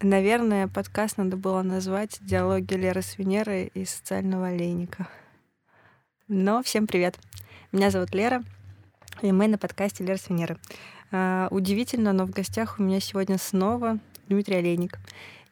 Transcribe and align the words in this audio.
Наверное, 0.00 0.68
подкаст 0.68 1.16
надо 1.16 1.36
было 1.36 1.62
назвать 1.62 2.18
«Диалоги 2.20 2.74
Леры 2.74 3.02
с 3.02 3.18
Венерой 3.18 3.72
и 3.74 3.84
социального 3.84 4.46
олейника». 4.46 5.08
Но 6.28 6.62
всем 6.62 6.86
привет. 6.86 7.18
Меня 7.72 7.90
зовут 7.90 8.14
Лера, 8.14 8.44
и 9.22 9.32
мы 9.32 9.48
на 9.48 9.58
подкасте 9.58 10.04
«Лера 10.04 10.16
с 10.16 10.28
Венеры». 10.28 10.56
А, 11.10 11.48
удивительно, 11.50 12.12
но 12.12 12.26
в 12.26 12.30
гостях 12.30 12.78
у 12.78 12.82
меня 12.84 13.00
сегодня 13.00 13.38
снова 13.38 13.98
Дмитрий 14.28 14.58
Олейник. 14.58 15.00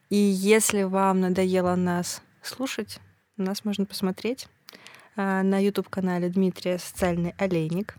И 0.09 0.15
если 0.15 0.83
вам 0.83 1.19
надоело 1.19 1.75
нас 1.75 2.21
слушать, 2.41 3.01
нас 3.35 3.65
можно 3.65 3.85
посмотреть 3.85 4.47
а, 5.17 5.43
на 5.43 5.61
YouTube-канале 5.61 6.29
Дмитрия 6.29 6.77
«Социальный 6.77 7.35
олейник». 7.37 7.97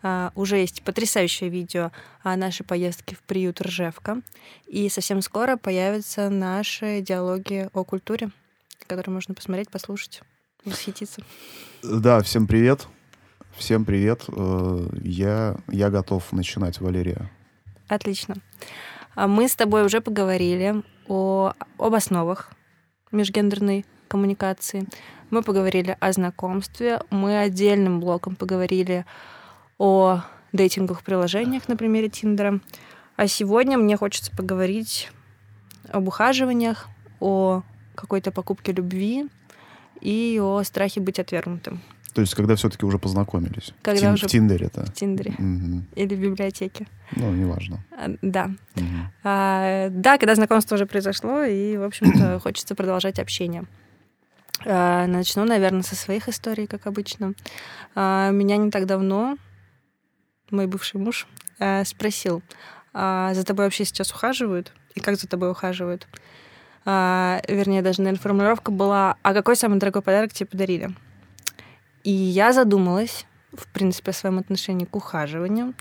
Uh, 0.00 0.30
уже 0.36 0.58
есть 0.58 0.82
потрясающее 0.82 1.50
видео 1.50 1.90
о 2.22 2.36
нашей 2.36 2.64
поездке 2.64 3.16
в 3.16 3.22
приют 3.22 3.60
Ржевка. 3.60 4.20
И 4.66 4.88
совсем 4.88 5.22
скоро 5.22 5.56
появятся 5.56 6.30
наши 6.30 7.00
диалоги 7.00 7.68
о 7.72 7.82
культуре, 7.82 8.30
которые 8.86 9.12
можно 9.12 9.34
посмотреть, 9.34 9.70
послушать, 9.70 10.22
восхититься. 10.64 11.22
Да, 11.82 12.22
всем 12.22 12.46
привет. 12.46 12.86
Всем 13.56 13.84
привет. 13.84 14.24
Э, 14.28 14.88
я, 15.02 15.56
я 15.66 15.90
готов 15.90 16.32
начинать, 16.32 16.80
Валерия. 16.80 17.28
Отлично. 17.88 18.36
А 19.16 19.26
мы 19.26 19.48
с 19.48 19.56
тобой 19.56 19.84
уже 19.84 20.00
поговорили 20.00 20.84
о, 21.08 21.54
об 21.76 21.94
основах 21.94 22.52
межгендерной 23.10 23.84
коммуникации. 24.06 24.86
Мы 25.30 25.42
поговорили 25.42 25.96
о 25.98 26.12
знакомстве. 26.12 27.00
Мы 27.10 27.38
отдельным 27.38 27.98
блоком 27.98 28.36
поговорили 28.36 29.04
о 29.04 29.37
дейтинговых 30.52 31.02
приложениях 31.02 31.68
на 31.68 31.76
примере 31.76 32.08
Тиндера. 32.08 32.60
А 33.16 33.26
сегодня 33.26 33.78
мне 33.78 33.96
хочется 33.96 34.30
поговорить 34.30 35.10
об 35.90 36.08
ухаживаниях, 36.08 36.88
о 37.20 37.62
какой-то 37.94 38.30
покупке 38.30 38.72
любви 38.72 39.26
и 40.00 40.38
о 40.40 40.62
страхе 40.62 41.00
быть 41.00 41.18
отвергнутым. 41.18 41.80
То 42.14 42.22
есть, 42.22 42.34
когда 42.34 42.56
все-таки 42.56 42.84
уже 42.86 42.98
познакомились. 42.98 43.74
Когда 43.82 44.00
Тин, 44.00 44.12
уже... 44.14 44.26
В 44.26 44.30
Тиндере-то. 44.30 44.86
В 44.86 44.92
Тиндере. 44.92 45.32
Угу. 45.32 45.84
Или 45.94 46.14
в 46.14 46.20
библиотеке. 46.20 46.86
Ну, 47.14 47.32
неважно. 47.32 47.84
А, 47.96 48.08
да. 48.22 48.50
Угу. 48.76 48.84
А, 49.24 49.88
да, 49.90 50.18
когда 50.18 50.34
знакомство 50.34 50.74
уже 50.74 50.86
произошло, 50.86 51.42
и, 51.42 51.76
в 51.76 51.84
общем-то, 51.84 52.38
хочется 52.42 52.74
продолжать 52.74 53.18
общение. 53.18 53.64
А, 54.64 55.06
начну, 55.06 55.44
наверное, 55.44 55.82
со 55.82 55.94
своих 55.94 56.28
историй, 56.28 56.66
как 56.66 56.86
обычно. 56.86 57.34
А, 57.94 58.30
меня 58.30 58.56
не 58.56 58.70
так 58.70 58.86
давно 58.86 59.36
мой 60.50 60.66
бывший 60.66 61.00
муж 61.00 61.26
э, 61.58 61.84
спросил, 61.84 62.42
а 62.92 63.34
за 63.34 63.44
тобой 63.44 63.66
вообще 63.66 63.84
сейчас 63.84 64.10
ухаживают? 64.10 64.72
И 64.94 65.00
как 65.00 65.16
за 65.16 65.28
тобой 65.28 65.50
ухаживают? 65.50 66.06
А, 66.84 67.40
вернее, 67.46 67.82
даже, 67.82 68.00
наверное, 68.00 68.20
формулировка 68.20 68.72
была, 68.72 69.16
а 69.22 69.34
какой 69.34 69.56
самый 69.56 69.78
дорогой 69.78 70.02
подарок 70.02 70.32
тебе 70.32 70.46
подарили? 70.46 70.90
И 72.02 72.10
я 72.10 72.52
задумалась, 72.52 73.26
в 73.52 73.66
принципе, 73.68 74.10
о 74.10 74.14
своем 74.14 74.38
отношении 74.38 74.86
к 74.86 74.96
ухаживанию. 74.96 75.74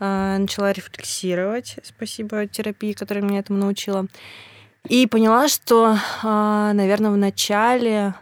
А, 0.00 0.36
начала 0.38 0.72
рефлексировать, 0.72 1.78
спасибо 1.84 2.46
терапии, 2.46 2.92
которая 2.92 3.24
меня 3.24 3.38
этому 3.38 3.58
научила. 3.58 4.06
И 4.88 5.06
поняла, 5.06 5.48
что, 5.48 5.96
а, 6.22 6.72
наверное, 6.72 7.10
в 7.10 7.16
начале 7.16 8.14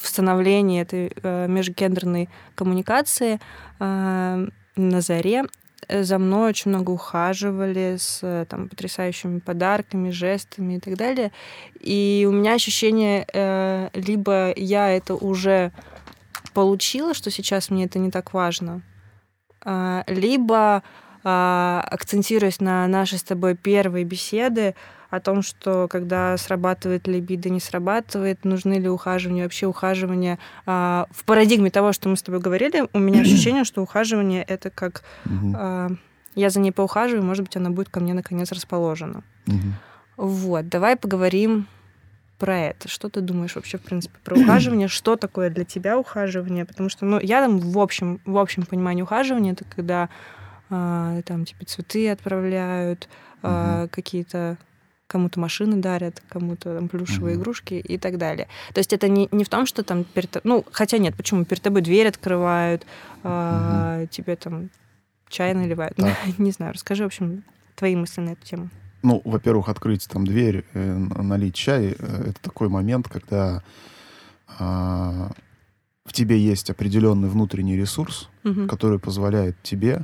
в 0.00 0.06
становлении 0.06 0.80
этой 0.80 1.12
э, 1.22 1.46
межгендерной 1.46 2.28
коммуникации 2.54 3.38
э, 3.78 4.46
на 4.76 5.00
заре 5.00 5.44
за 5.88 6.18
мной 6.18 6.50
очень 6.50 6.70
много 6.70 6.90
ухаживали 6.90 7.96
с 7.98 8.46
там, 8.48 8.68
потрясающими 8.68 9.40
подарками, 9.40 10.10
жестами 10.10 10.74
и 10.74 10.80
так 10.80 10.96
далее. 10.96 11.32
И 11.80 12.26
у 12.28 12.32
меня 12.32 12.54
ощущение, 12.54 13.26
э, 13.32 13.88
либо 13.94 14.52
я 14.56 14.90
это 14.90 15.14
уже 15.14 15.72
получила, 16.54 17.14
что 17.14 17.30
сейчас 17.30 17.70
мне 17.70 17.84
это 17.84 17.98
не 17.98 18.10
так 18.10 18.32
важно, 18.32 18.82
э, 19.64 20.02
либо 20.06 20.82
э, 20.82 21.09
акцентируясь 21.22 22.60
на 22.60 22.86
наши 22.86 23.18
с 23.18 23.22
тобой 23.22 23.54
первые 23.54 24.04
беседы, 24.04 24.74
о 25.10 25.20
том, 25.20 25.42
что 25.42 25.88
когда 25.88 26.36
срабатывает 26.36 27.08
либидо, 27.08 27.50
не 27.50 27.60
срабатывает, 27.60 28.44
нужны 28.44 28.74
ли 28.74 28.88
ухаживания, 28.88 29.42
вообще 29.42 29.66
ухаживания. 29.66 30.38
А, 30.66 31.06
в 31.10 31.24
парадигме 31.24 31.70
того, 31.70 31.92
что 31.92 32.08
мы 32.08 32.16
с 32.16 32.22
тобой 32.22 32.40
говорили, 32.40 32.84
у 32.92 32.98
меня 32.98 33.20
ощущение, 33.22 33.64
что 33.64 33.82
ухаживание 33.82 34.44
это 34.44 34.70
как 34.70 35.02
а, 35.54 35.88
я 36.34 36.50
за 36.50 36.60
ней 36.60 36.70
поухаживаю, 36.70 37.24
может 37.24 37.44
быть, 37.44 37.56
она 37.56 37.70
будет 37.70 37.88
ко 37.88 38.00
мне 38.00 38.14
наконец 38.14 38.52
расположена. 38.52 39.22
Вот, 40.16 40.68
давай 40.68 40.96
поговорим 40.96 41.66
про 42.38 42.58
это. 42.58 42.88
Что 42.88 43.08
ты 43.08 43.20
думаешь 43.20 43.56
вообще, 43.56 43.78
в 43.78 43.82
принципе, 43.82 44.16
про 44.22 44.38
ухаживание? 44.38 44.88
Что 44.88 45.16
такое 45.16 45.50
для 45.50 45.64
тебя 45.64 45.98
ухаживание? 45.98 46.64
Потому 46.64 46.88
что, 46.88 47.04
ну, 47.04 47.18
я 47.20 47.40
там 47.40 47.58
в 47.58 47.78
общем, 47.78 48.20
в 48.24 48.38
общем 48.38 48.64
понимании 48.64 49.02
ухаживания 49.02 49.52
это 49.52 49.64
когда 49.64 50.08
э, 50.70 51.22
там 51.24 51.44
типа 51.44 51.64
цветы 51.64 52.10
отправляют, 52.10 53.08
угу. 53.42 53.88
какие-то 53.90 54.58
кому-то 55.10 55.40
машины 55.40 55.76
дарят, 55.76 56.22
кому-то 56.28 56.76
там 56.76 56.88
плюшевые 56.88 57.36
mm 57.36 57.40
игрушки 57.40 57.74
и 57.74 57.98
так 57.98 58.16
далее. 58.16 58.46
То 58.72 58.78
есть 58.78 58.92
это 58.92 59.08
не, 59.08 59.28
не 59.32 59.44
в 59.44 59.48
том, 59.48 59.66
что 59.66 59.82
там 59.82 60.04
перед 60.04 60.44
ну 60.44 60.64
хотя 60.70 60.98
нет, 60.98 61.16
почему 61.16 61.44
перед 61.44 61.62
тобой 61.62 61.82
дверь 61.82 62.06
открывают, 62.06 62.86
а, 63.24 64.06
тебе 64.06 64.36
там 64.36 64.70
чай 65.28 65.52
наливают, 65.52 65.96
да. 65.96 66.16
не 66.38 66.52
знаю, 66.52 66.74
расскажи 66.74 67.02
в 67.02 67.06
общем 67.06 67.42
твои 67.74 67.96
мысли 67.96 68.20
на 68.20 68.30
эту 68.30 68.46
тему. 68.46 68.70
Ну, 69.02 69.20
во-первых, 69.24 69.68
открыть 69.68 70.06
там 70.08 70.26
дверь, 70.26 70.64
э, 70.74 70.94
налить 70.94 71.54
чай, 71.54 71.92
это 71.92 72.40
такой 72.42 72.68
момент, 72.68 73.08
когда 73.08 73.62
э, 74.58 75.28
в 76.04 76.12
тебе 76.12 76.38
есть 76.38 76.70
определенный 76.70 77.28
внутренний 77.28 77.76
ресурс, 77.76 78.28
угу. 78.44 78.66
который 78.66 78.98
позволяет 78.98 79.56
тебе 79.62 80.02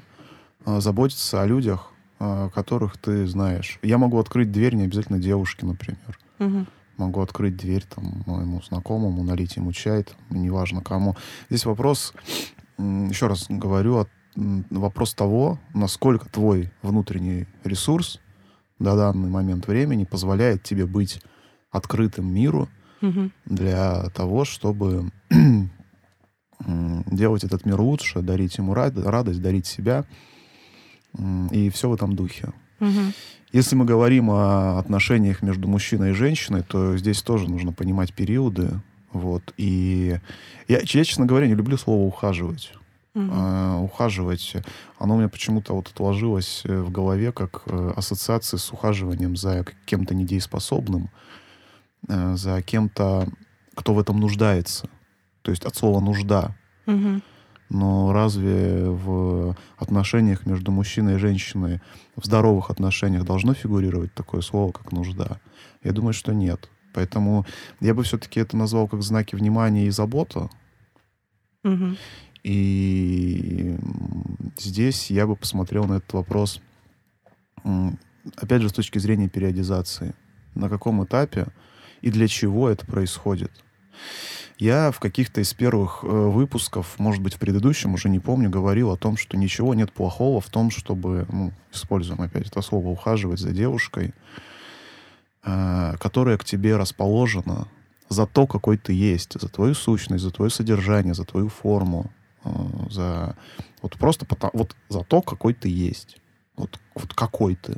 заботиться 0.66 1.42
о 1.42 1.46
людях, 1.46 1.92
а, 2.18 2.48
которых 2.50 2.96
ты 2.96 3.26
знаешь. 3.26 3.78
Я 3.82 3.98
могу 3.98 4.18
открыть 4.18 4.50
дверь 4.50 4.74
не 4.74 4.84
обязательно 4.84 5.18
девушке, 5.18 5.66
например. 5.66 6.18
Угу. 6.38 6.66
Могу 6.96 7.20
открыть 7.20 7.56
дверь 7.56 7.84
там 7.84 8.22
моему 8.26 8.62
знакомому, 8.62 9.22
налить 9.22 9.56
ему 9.56 9.72
чай, 9.72 10.04
там, 10.04 10.42
неважно 10.42 10.80
кому. 10.80 11.14
Здесь 11.50 11.66
вопрос, 11.66 12.14
еще 12.78 13.26
раз 13.26 13.46
говорю, 13.50 14.06
вопрос 14.34 15.14
того, 15.14 15.58
насколько 15.74 16.28
твой 16.30 16.70
внутренний 16.82 17.46
ресурс 17.64 18.18
до 18.78 18.96
данный 18.96 19.28
момент 19.28 19.66
времени 19.66 20.04
позволяет 20.04 20.62
тебе 20.62 20.86
быть 20.86 21.20
открытым 21.70 22.32
миру 22.32 22.68
угу. 23.02 23.30
для 23.44 24.08
того, 24.14 24.46
чтобы 24.46 25.10
делать 26.60 27.44
этот 27.44 27.66
мир 27.66 27.78
лучше, 27.78 28.22
дарить 28.22 28.56
ему 28.56 28.72
радость, 28.72 29.42
дарить 29.42 29.66
себя 29.66 30.06
и 31.50 31.70
все 31.70 31.88
в 31.88 31.94
этом 31.94 32.14
духе. 32.14 32.52
Угу. 32.80 33.12
Если 33.52 33.76
мы 33.76 33.84
говорим 33.84 34.30
о 34.30 34.78
отношениях 34.78 35.42
между 35.42 35.68
мужчиной 35.68 36.10
и 36.10 36.14
женщиной, 36.14 36.62
то 36.62 36.96
здесь 36.96 37.22
тоже 37.22 37.48
нужно 37.48 37.72
понимать 37.72 38.12
периоды. 38.12 38.80
Вот. 39.12 39.54
И 39.56 40.18
я, 40.68 40.78
я, 40.78 40.84
честно 40.84 41.26
говоря, 41.26 41.46
не 41.46 41.54
люблю 41.54 41.76
слово 41.76 42.06
ухаживать. 42.06 42.72
Угу. 43.14 43.24
Uh, 43.24 43.82
ухаживать, 43.82 44.56
оно 44.98 45.14
у 45.14 45.18
меня 45.18 45.30
почему-то 45.30 45.72
вот 45.72 45.88
отложилось 45.88 46.60
э, 46.66 46.80
в 46.82 46.90
голове 46.90 47.32
как 47.32 47.62
uh, 47.64 47.94
ассоциация 47.94 48.58
с 48.58 48.70
ухаживанием 48.70 49.36
за 49.36 49.64
кем-то 49.86 50.14
недееспособным, 50.14 51.08
uh, 52.08 52.36
за 52.36 52.60
кем-то, 52.60 53.26
кто 53.74 53.94
в 53.94 53.98
этом 53.98 54.20
нуждается. 54.20 54.90
То 55.40 55.50
есть 55.50 55.64
от 55.64 55.74
слова 55.74 56.00
нужда. 56.00 56.54
Угу. 56.86 57.22
Но 57.68 58.12
разве 58.12 58.88
в 58.88 59.56
отношениях 59.76 60.46
между 60.46 60.70
мужчиной 60.70 61.14
и 61.14 61.18
женщиной, 61.18 61.80
в 62.16 62.24
здоровых 62.24 62.70
отношениях 62.70 63.24
должно 63.24 63.54
фигурировать 63.54 64.14
такое 64.14 64.40
слово, 64.40 64.72
как 64.72 64.92
нужда? 64.92 65.40
Я 65.82 65.92
думаю, 65.92 66.12
что 66.12 66.32
нет. 66.32 66.70
Поэтому 66.94 67.44
я 67.80 67.92
бы 67.92 68.04
все-таки 68.04 68.40
это 68.40 68.56
назвал 68.56 68.88
как 68.88 69.02
знаки 69.02 69.34
внимания 69.34 69.86
и 69.86 69.90
забота. 69.90 70.48
Угу. 71.64 71.96
И 72.44 73.76
здесь 74.56 75.10
я 75.10 75.26
бы 75.26 75.34
посмотрел 75.34 75.84
на 75.86 75.94
этот 75.94 76.12
вопрос, 76.12 76.62
опять 78.36 78.62
же, 78.62 78.68
с 78.68 78.72
точки 78.72 78.98
зрения 78.98 79.28
периодизации. 79.28 80.14
На 80.54 80.68
каком 80.70 81.04
этапе 81.04 81.48
и 82.00 82.10
для 82.10 82.28
чего 82.28 82.68
это 82.70 82.86
происходит. 82.86 83.50
Я 84.58 84.90
в 84.90 85.00
каких-то 85.00 85.42
из 85.42 85.52
первых 85.52 86.00
э, 86.02 86.06
выпусков, 86.06 86.98
может 86.98 87.22
быть, 87.22 87.34
в 87.34 87.38
предыдущем, 87.38 87.92
уже 87.92 88.08
не 88.08 88.20
помню, 88.20 88.48
говорил 88.48 88.90
о 88.90 88.96
том, 88.96 89.18
что 89.18 89.36
ничего 89.36 89.74
нет 89.74 89.92
плохого 89.92 90.40
в 90.40 90.48
том, 90.48 90.70
чтобы, 90.70 91.26
ну, 91.30 91.52
используем 91.72 92.22
опять 92.22 92.46
это 92.46 92.62
слово, 92.62 92.88
ухаживать 92.88 93.38
за 93.38 93.50
девушкой, 93.50 94.14
э, 95.44 95.96
которая 95.98 96.38
к 96.38 96.44
тебе 96.44 96.76
расположена 96.76 97.68
за 98.08 98.26
то, 98.26 98.46
какой 98.46 98.78
ты 98.78 98.94
есть, 98.94 99.38
за 99.38 99.48
твою 99.50 99.74
сущность, 99.74 100.24
за 100.24 100.30
твое 100.30 100.50
содержание, 100.50 101.12
за 101.12 101.26
твою 101.26 101.50
форму, 101.50 102.10
э, 102.44 102.50
за 102.88 103.36
вот 103.82 103.98
просто 103.98 104.24
потому, 104.24 104.52
вот 104.54 104.74
за 104.88 105.04
то, 105.04 105.20
какой 105.20 105.52
ты 105.52 105.68
есть, 105.68 106.16
вот, 106.56 106.80
вот 106.94 107.12
какой 107.12 107.56
ты. 107.56 107.76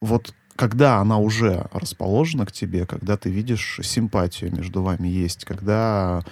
вот 0.00 0.32
когда 0.56 0.98
она 0.98 1.18
уже 1.18 1.66
расположена 1.72 2.46
к 2.46 2.52
тебе, 2.52 2.86
когда 2.86 3.16
ты 3.16 3.30
видишь 3.30 3.80
симпатию 3.82 4.54
между 4.54 4.82
вами 4.82 5.08
есть, 5.08 5.44
когда 5.44 6.24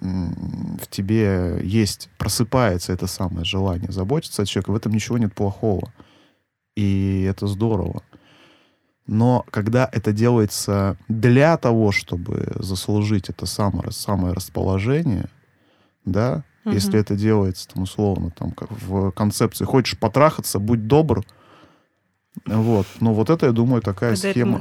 в 0.00 0.86
тебе 0.90 1.60
есть, 1.62 2.08
просыпается 2.18 2.92
это 2.92 3.06
самое 3.06 3.44
желание 3.44 3.92
заботиться 3.92 4.42
о 4.42 4.46
человеке, 4.46 4.72
в 4.72 4.76
этом 4.76 4.92
ничего 4.92 5.18
нет 5.18 5.34
плохого. 5.34 5.92
И 6.76 7.26
это 7.28 7.46
здорово. 7.46 8.02
Но 9.06 9.44
когда 9.50 9.88
это 9.92 10.12
делается 10.12 10.96
для 11.08 11.56
того, 11.56 11.92
чтобы 11.92 12.52
заслужить 12.56 13.28
это 13.28 13.46
самое, 13.46 13.92
самое 13.92 14.34
расположение, 14.34 15.28
да, 16.04 16.42
угу. 16.64 16.74
если 16.74 16.98
это 16.98 17.14
делается, 17.14 17.68
там, 17.68 17.82
условно, 17.82 18.30
там, 18.30 18.50
как 18.50 18.70
в 18.70 19.10
концепции, 19.12 19.64
хочешь 19.64 19.98
потрахаться, 19.98 20.58
будь 20.58 20.86
добр, 20.86 21.24
вот. 22.46 22.86
Но 23.00 23.14
вот 23.14 23.30
это, 23.30 23.46
я 23.46 23.52
думаю, 23.52 23.82
такая 23.82 24.16
Когда 24.16 24.30
схема... 24.30 24.60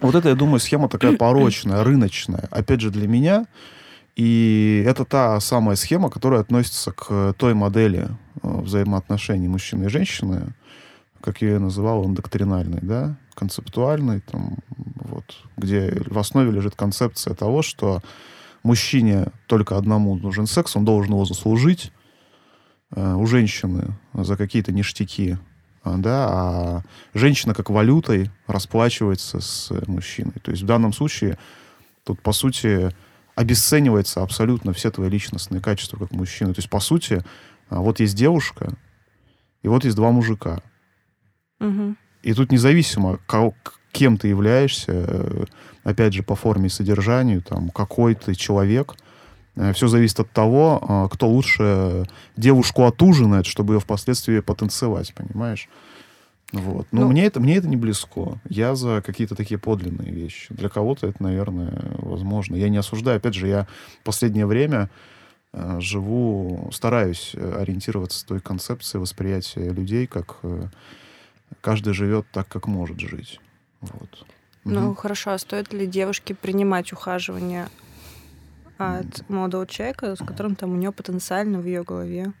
Вот 0.00 0.14
это, 0.14 0.28
я 0.28 0.34
думаю, 0.34 0.60
схема 0.60 0.88
такая 0.88 1.16
порочная, 1.16 1.82
рыночная. 1.82 2.48
Опять 2.50 2.80
же, 2.80 2.90
для 2.90 3.08
меня. 3.08 3.46
И 4.14 4.82
это 4.86 5.04
та 5.04 5.38
самая 5.40 5.76
схема, 5.76 6.10
которая 6.10 6.40
относится 6.40 6.92
к 6.92 7.34
той 7.34 7.54
модели 7.54 8.08
э, 8.42 8.60
взаимоотношений 8.60 9.46
мужчины 9.46 9.84
и 9.84 9.88
женщины, 9.88 10.54
как 11.20 11.40
я 11.40 11.50
ее 11.50 11.58
называл, 11.60 12.04
он 12.04 12.14
доктринальный, 12.14 12.80
да, 12.82 13.16
концептуальный, 13.34 14.20
там, 14.20 14.58
вот, 14.76 15.24
где 15.56 16.02
в 16.06 16.18
основе 16.18 16.50
лежит 16.50 16.74
концепция 16.74 17.34
того, 17.34 17.62
что 17.62 18.02
мужчине 18.64 19.26
только 19.46 19.76
одному 19.76 20.16
нужен 20.16 20.48
секс, 20.48 20.74
он 20.74 20.84
должен 20.84 21.12
его 21.12 21.24
заслужить, 21.24 21.92
э, 22.96 23.14
у 23.14 23.24
женщины 23.26 23.94
за 24.14 24.36
какие-то 24.36 24.72
ништяки, 24.72 25.38
да, 25.96 26.28
а 26.30 26.82
женщина 27.14 27.54
как 27.54 27.70
валютой 27.70 28.30
расплачивается 28.46 29.40
с 29.40 29.70
мужчиной. 29.86 30.34
То 30.42 30.50
есть 30.50 30.62
в 30.62 30.66
данном 30.66 30.92
случае 30.92 31.38
тут, 32.04 32.20
по 32.20 32.32
сути, 32.32 32.90
обесценивается 33.34 34.22
абсолютно 34.22 34.72
все 34.72 34.90
твои 34.90 35.08
личностные 35.08 35.60
качества 35.60 35.96
как 35.96 36.10
мужчины. 36.10 36.52
То 36.52 36.58
есть, 36.58 36.70
по 36.70 36.80
сути, 36.80 37.24
а, 37.70 37.80
вот 37.80 38.00
есть 38.00 38.16
девушка, 38.16 38.74
и 39.62 39.68
вот 39.68 39.84
есть 39.84 39.96
два 39.96 40.10
мужика. 40.10 40.60
Угу. 41.60 41.94
И 42.22 42.34
тут 42.34 42.52
независимо, 42.52 43.18
кем 43.92 44.18
ты 44.18 44.28
являешься, 44.28 44.92
э, 44.92 45.44
опять 45.84 46.14
же, 46.14 46.22
по 46.22 46.34
форме 46.34 46.66
и 46.66 46.70
содержанию, 46.70 47.42
там, 47.42 47.70
какой 47.70 48.14
ты 48.14 48.34
человек, 48.34 48.94
э, 48.94 49.07
все 49.74 49.88
зависит 49.88 50.20
от 50.20 50.30
того, 50.30 50.82
а, 50.82 51.08
кто 51.08 51.28
лучше 51.28 52.06
девушку 52.36 52.84
отужинает, 52.84 53.46
чтобы 53.46 53.74
ее 53.74 53.80
впоследствии 53.80 54.40
потанцевать, 54.40 55.14
понимаешь? 55.14 55.68
Вот. 56.52 56.86
Но 56.92 57.02
ну, 57.02 57.08
мне, 57.08 57.26
это, 57.26 57.40
мне 57.40 57.56
это 57.56 57.68
не 57.68 57.76
близко. 57.76 58.40
Я 58.48 58.74
за 58.74 59.02
какие-то 59.04 59.34
такие 59.34 59.58
подлинные 59.58 60.10
вещи. 60.10 60.46
Для 60.54 60.68
кого-то 60.68 61.06
это, 61.06 61.22
наверное, 61.22 61.82
возможно. 61.98 62.56
Я 62.56 62.70
не 62.70 62.78
осуждаю. 62.78 63.18
Опять 63.18 63.34
же, 63.34 63.48
я 63.48 63.66
в 64.00 64.04
последнее 64.04 64.46
время 64.46 64.88
э, 65.52 65.78
живу, 65.80 66.70
стараюсь 66.72 67.34
ориентироваться 67.34 68.24
в 68.24 68.28
той 68.28 68.40
концепции 68.40 68.96
восприятия 68.96 69.68
людей, 69.70 70.06
как 70.06 70.38
э, 70.42 70.68
каждый 71.60 71.92
живет 71.92 72.26
так, 72.32 72.48
как 72.48 72.66
может 72.66 72.98
жить. 72.98 73.40
Вот. 73.82 74.26
Ну, 74.64 74.88
угу. 74.88 74.94
хорошо, 74.94 75.32
а 75.32 75.38
стоит 75.38 75.72
ли 75.72 75.86
девушке 75.86 76.34
принимать 76.34 76.92
ухаживание 76.92 77.68
от 78.78 79.28
молодого 79.28 79.66
человека, 79.66 80.16
с 80.16 80.18
которым 80.18 80.56
там 80.56 80.72
у 80.72 80.76
нее 80.76 80.92
потенциально 80.92 81.58
в 81.58 81.66
ее 81.66 81.82
голове? 81.82 82.32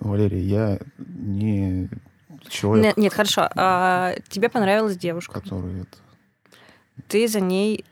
Валерий, 0.00 0.42
я 0.42 0.78
не 0.98 1.88
человек... 2.48 2.84
Нет, 2.84 2.96
нет 2.96 3.12
хорошо. 3.12 3.48
А, 3.54 4.14
тебе 4.28 4.48
понравилась 4.48 4.96
девушка. 4.96 5.40
Который 5.40 5.82
это... 5.82 5.98
Ты 7.08 7.28
за 7.28 7.40
ней 7.40 7.84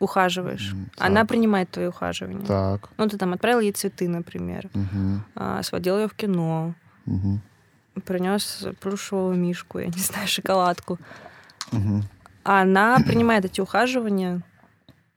ухаживаешь. 0.00 0.74
Так. 0.96 1.06
Она 1.06 1.24
принимает 1.24 1.70
твои 1.70 1.86
ухаживания. 1.86 2.44
Так. 2.44 2.90
Ну, 2.96 3.08
ты 3.08 3.18
там 3.18 3.32
отправил 3.32 3.60
ей 3.60 3.72
цветы, 3.72 4.08
например. 4.08 4.68
Угу. 4.74 5.20
А, 5.36 5.62
сводил 5.62 5.98
ее 5.98 6.08
в 6.08 6.14
кино. 6.14 6.74
Угу 7.06 7.40
принес 8.00 8.66
плюшевого 8.80 9.32
мишку, 9.32 9.78
я 9.78 9.86
не 9.86 10.00
знаю, 10.00 10.26
шоколадку. 10.28 10.98
Угу. 11.72 12.02
Она 12.44 12.98
принимает 12.98 13.44
эти 13.44 13.60
ухаживания, 13.60 14.42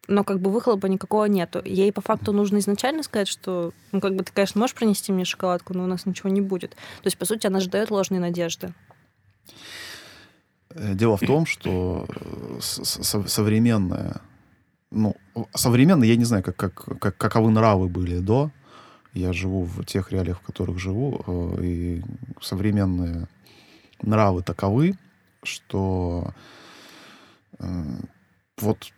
но 0.07 0.23
как 0.23 0.39
бы 0.39 0.51
выхлопа 0.51 0.87
никакого 0.87 1.25
нету. 1.25 1.61
Ей 1.65 1.91
по 1.91 2.01
факту 2.01 2.31
нужно 2.31 2.59
изначально 2.59 3.03
сказать, 3.03 3.27
что, 3.27 3.73
ну, 3.91 4.01
как 4.01 4.15
бы 4.15 4.23
ты, 4.23 4.31
конечно, 4.31 4.59
можешь 4.59 4.75
принести 4.75 5.11
мне 5.11 5.25
шоколадку, 5.25 5.73
но 5.73 5.83
у 5.83 5.87
нас 5.87 6.05
ничего 6.05 6.29
не 6.29 6.41
будет. 6.41 6.71
То 6.71 7.05
есть, 7.05 7.17
по 7.17 7.25
сути, 7.25 7.47
она 7.47 7.59
же 7.59 7.69
ложные 7.89 8.19
надежды. 8.19 8.73
Э, 10.69 10.93
дело 10.93 11.17
в 11.17 11.21
том, 11.21 11.45
что 11.45 12.05
э, 12.09 12.59
современная, 12.59 14.21
ну, 14.91 15.15
современная, 15.53 16.07
я 16.07 16.15
не 16.15 16.25
знаю, 16.25 16.43
как, 16.43 16.55
как, 16.55 16.99
как, 16.99 17.17
каковы 17.17 17.51
нравы 17.51 17.87
были 17.87 18.19
до, 18.19 18.51
я 19.13 19.31
живу 19.31 19.63
в 19.63 19.83
тех 19.85 20.11
реалиях, 20.11 20.39
в 20.41 20.45
которых 20.45 20.77
живу, 20.77 21.23
э, 21.25 21.63
и 21.63 22.03
современные 22.41 23.27
нравы 24.01 24.43
таковы, 24.43 24.97
что 25.43 26.33
вот 28.57 28.91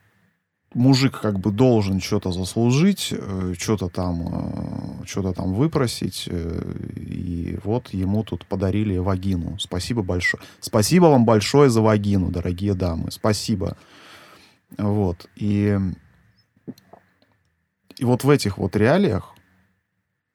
мужик 0.77 1.19
как 1.19 1.39
бы 1.39 1.51
должен 1.51 1.99
что-то 1.99 2.31
заслужить, 2.31 3.09
э, 3.11 3.53
что-то 3.57 3.89
там, 3.89 5.03
что-то 5.05 5.33
там 5.33 5.53
выпросить, 5.53 6.29
и 6.29 7.57
вот 7.63 7.89
ему 7.93 8.23
тут 8.23 8.45
подарили 8.45 8.97
вагину. 8.97 9.57
Спасибо 9.59 10.03
большое. 10.03 10.41
Спасибо 10.59 11.05
вам 11.05 11.25
большое 11.25 11.69
за 11.69 11.81
вагину, 11.81 12.29
дорогие 12.31 12.73
дамы. 12.73 13.11
Спасибо. 13.11 13.75
Вот. 14.77 15.27
И, 15.35 15.77
и 17.97 18.05
вот 18.05 18.23
в 18.23 18.29
этих 18.29 18.57
вот 18.57 18.75
реалиях 18.75 19.33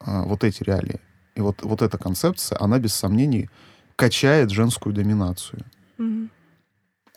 вот 0.05 0.45
эти 0.45 0.63
реалии. 0.65 1.01
И 1.35 1.41
вот, 1.41 1.63
вот 1.63 1.83
эта 1.83 1.97
концепция, 1.99 2.59
она 2.61 2.79
без 2.79 2.95
сомнений 2.95 3.49
качает 3.97 4.51
женскую 4.51 4.95
доминацию. 4.95 5.65
Mm-hmm. 5.99 6.29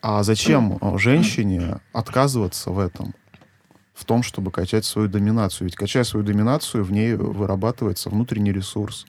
А 0.07 0.21
зачем 0.21 0.73
mm-hmm. 0.73 0.99
женщине 0.99 1.79
отказываться 1.91 2.69
в 2.69 2.77
этом? 2.77 3.15
В 3.95 4.05
том, 4.05 4.21
чтобы 4.21 4.51
качать 4.51 4.85
свою 4.85 5.07
доминацию. 5.07 5.65
Ведь 5.65 5.75
качая 5.75 6.03
свою 6.03 6.23
доминацию, 6.23 6.83
в 6.83 6.91
ней 6.91 7.15
вырабатывается 7.15 8.11
внутренний 8.11 8.51
ресурс 8.51 9.07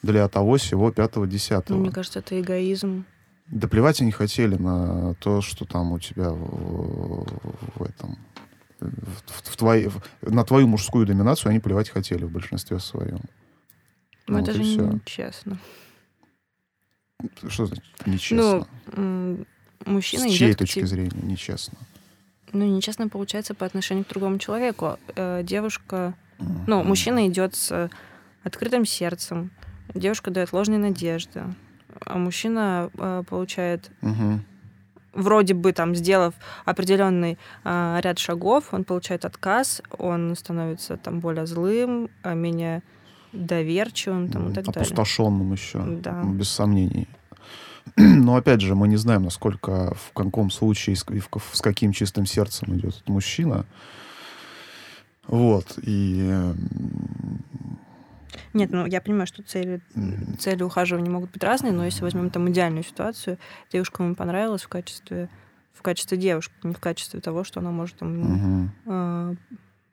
для 0.00 0.28
того, 0.28 0.58
всего 0.58 0.92
пятого, 0.92 1.26
десятого. 1.26 1.76
Мне 1.76 1.90
кажется, 1.90 2.20
это 2.20 2.40
эгоизм. 2.40 3.04
Да 3.48 3.66
плевать 3.66 4.00
они 4.00 4.12
хотели 4.12 4.54
на 4.54 5.14
то, 5.14 5.40
что 5.40 5.64
там 5.64 5.90
у 5.90 5.98
тебя 5.98 6.30
в, 6.30 7.26
в 7.74 7.82
этом 7.82 8.16
в, 8.78 9.50
в 9.50 9.56
твои, 9.56 9.88
в, 9.88 10.00
на 10.22 10.44
твою 10.44 10.68
мужскую 10.68 11.04
доминацию 11.04 11.50
они 11.50 11.58
плевать 11.58 11.88
хотели 11.88 12.22
в 12.22 12.30
большинстве 12.30 12.78
своем. 12.78 13.22
Ну, 14.28 14.38
вот 14.38 14.48
это 14.48 14.62
же 14.62 14.62
нечестно. 14.62 15.58
Что 17.48 17.66
значит 17.66 18.06
нечестно? 18.06 18.68
Ну, 18.96 19.46
мужчина 19.86 20.28
С 20.28 20.32
чьей 20.32 20.54
точки 20.54 20.84
зрения 20.84 21.20
нечестно? 21.22 21.78
Ну, 22.52 22.66
нечестно 22.66 23.08
получается 23.08 23.54
по 23.54 23.64
отношению 23.64 24.04
к 24.04 24.08
другому 24.08 24.38
человеку. 24.38 24.98
Э, 25.16 25.42
девушка... 25.42 26.14
Mm-hmm. 26.38 26.64
Ну, 26.66 26.84
мужчина 26.84 27.26
идет 27.28 27.54
с 27.54 27.90
открытым 28.42 28.84
сердцем. 28.84 29.50
Девушка 29.94 30.30
дает 30.30 30.52
ложные 30.52 30.78
надежды. 30.78 31.44
А 32.00 32.18
мужчина 32.18 32.90
э, 32.94 33.22
получает 33.28 33.90
mm-hmm 34.02 34.40
вроде 35.14 35.54
бы 35.54 35.72
там 35.72 35.94
сделав 35.94 36.34
определенный 36.64 37.38
э, 37.64 38.00
ряд 38.02 38.18
шагов, 38.18 38.72
он 38.72 38.84
получает 38.84 39.24
отказ, 39.24 39.82
он 39.98 40.34
становится 40.36 40.96
там 40.96 41.20
более 41.20 41.46
злым, 41.46 42.08
а 42.22 42.34
менее 42.34 42.82
доверчивым 43.32 44.30
там, 44.30 44.50
и 44.50 44.54
так 44.54 44.68
Опустошенным 44.68 45.50
далее. 45.50 45.54
еще, 45.54 45.80
да. 46.02 46.22
без 46.24 46.48
сомнений. 46.48 47.08
Но 47.96 48.36
опять 48.36 48.60
же, 48.60 48.74
мы 48.74 48.88
не 48.88 48.96
знаем, 48.96 49.22
насколько, 49.22 49.94
в 49.94 50.12
каком 50.12 50.50
случае, 50.50 50.96
с, 50.96 51.04
с 51.52 51.60
каким 51.60 51.92
чистым 51.92 52.26
сердцем 52.26 52.74
идет 52.76 52.94
этот 52.94 53.08
мужчина. 53.08 53.66
Вот. 55.26 55.78
И 55.82 56.52
нет, 58.54 58.70
ну 58.70 58.86
я 58.86 59.00
понимаю, 59.00 59.26
что 59.26 59.42
цели, 59.42 59.80
цели 60.38 60.62
ухаживания 60.62 61.10
могут 61.10 61.30
быть 61.32 61.42
разные, 61.42 61.72
но 61.72 61.84
если 61.84 62.02
возьмем 62.02 62.30
там 62.30 62.50
идеальную 62.50 62.84
ситуацию, 62.84 63.38
девушка 63.72 64.02
ему 64.02 64.14
понравилась 64.14 64.62
в 64.62 64.68
качестве 64.68 65.28
в 65.72 65.82
качестве 65.82 66.18
девушки, 66.18 66.54
не 66.62 66.74
в 66.74 66.78
качестве 66.78 67.20
того, 67.20 67.44
что 67.44 67.60
она 67.60 67.70
может 67.70 67.96
там 67.96 68.20
угу. 68.20 68.70
э, 68.86 69.34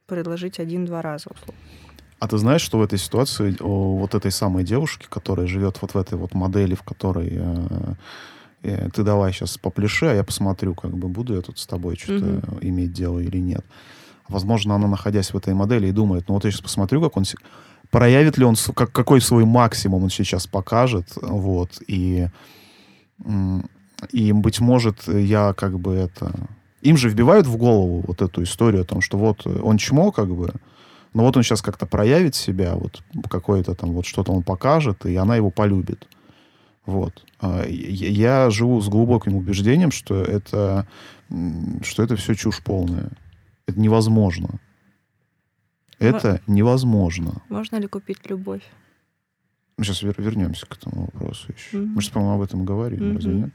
предложить 0.05 0.60
один-два 0.60 1.01
раза 1.01 1.29
условно. 1.31 1.63
А 2.19 2.27
ты 2.27 2.38
знаешь, 2.38 2.61
что 2.61 2.77
в 2.77 2.81
этой 2.81 2.99
ситуации 2.99 3.55
о 3.59 3.97
вот 3.97 4.13
этой 4.13 4.31
самой 4.31 4.63
девушке, 4.63 5.07
которая 5.09 5.47
живет 5.47 5.81
вот 5.81 5.93
в 5.93 5.97
этой 5.97 6.17
вот 6.17 6.33
модели, 6.33 6.75
в 6.75 6.83
которой 6.83 7.29
э, 7.31 7.93
э, 8.63 8.89
ты 8.93 9.03
давай 9.03 9.31
сейчас 9.31 9.57
попляши, 9.57 10.05
а 10.05 10.13
я 10.13 10.23
посмотрю, 10.23 10.75
как 10.75 10.91
бы 10.91 11.07
буду 11.07 11.35
я 11.35 11.41
тут 11.41 11.59
с 11.59 11.65
тобой 11.65 11.95
что-то 11.95 12.25
угу. 12.25 12.57
иметь 12.61 12.91
дело 12.91 13.19
или 13.19 13.38
нет. 13.38 13.65
Возможно, 14.27 14.75
она, 14.75 14.88
находясь 14.88 15.33
в 15.33 15.38
этой 15.38 15.53
модели, 15.53 15.88
и 15.88 15.91
думает, 15.91 16.25
ну 16.27 16.35
вот 16.35 16.45
я 16.45 16.51
сейчас 16.51 16.61
посмотрю, 16.61 17.01
как 17.01 17.17
он 17.17 17.23
проявит 17.89 18.38
ли 18.38 18.45
он, 18.45 18.55
как, 18.75 18.91
какой 18.91 19.21
свой 19.21 19.45
максимум 19.45 20.03
он 20.03 20.09
сейчас 20.09 20.45
покажет, 20.45 21.07
вот, 21.21 21.81
и 21.88 22.27
И, 24.11 24.31
быть 24.31 24.59
может, 24.59 25.07
я 25.07 25.53
как 25.53 25.79
бы 25.79 25.93
это... 25.93 26.31
Им 26.81 26.95
же 26.95 27.09
вбивают 27.09 27.47
в 27.47 27.57
голову 27.57 28.03
вот 28.07 28.21
эту 28.21 28.43
историю 28.43 28.81
о 28.81 28.85
том, 28.85 29.01
что 29.01 29.17
вот 29.17 29.45
он 29.45 29.77
чмо, 29.77 30.11
как 30.11 30.29
бы, 30.33 30.53
но 31.13 31.24
вот 31.24 31.38
он 31.38 31.44
сейчас 31.44 31.62
как-то 31.62 31.86
проявит 31.86 32.36
себя, 32.36 32.75
вот 32.75 33.04
какое-то 33.30 33.75
там 33.75 33.92
вот 33.92 34.06
что-то 34.06 34.32
он 34.32 34.44
покажет, 34.44 35.06
и 35.06 35.16
она 35.16 35.36
его 35.36 35.50
полюбит. 35.50 36.08
Вот. 36.86 37.25
А, 37.39 37.66
я 37.68 38.50
живу 38.50 38.82
с 38.82 38.89
глубоким 38.89 39.36
убеждением, 39.36 39.92
что 39.92 40.22
это, 40.22 40.88
что 41.84 42.04
это 42.04 42.16
все 42.16 42.36
чушь 42.36 42.63
полная. 42.63 43.12
Это 43.68 43.80
невозможно. 43.80 44.60
Это 46.00 46.42
невозможно. 46.48 47.42
Можно 47.50 47.75
ли 47.75 47.88
купить 47.88 48.30
любовь? 48.30 48.63
Мы 49.78 49.84
сейчас 49.86 50.01
вер- 50.01 50.22
вернемся 50.22 50.66
к 50.66 50.78
этому 50.78 51.06
вопросу 51.06 51.51
еще. 51.51 51.78
Mm-hmm. 51.78 51.86
Мы 51.86 52.01
же, 52.01 52.12
по-моему, 52.12 52.36
об 52.36 52.42
этом 52.42 52.66
говорили, 52.66 53.01
mm-hmm. 53.04 53.16
разве 53.16 53.34
нет? 53.34 53.50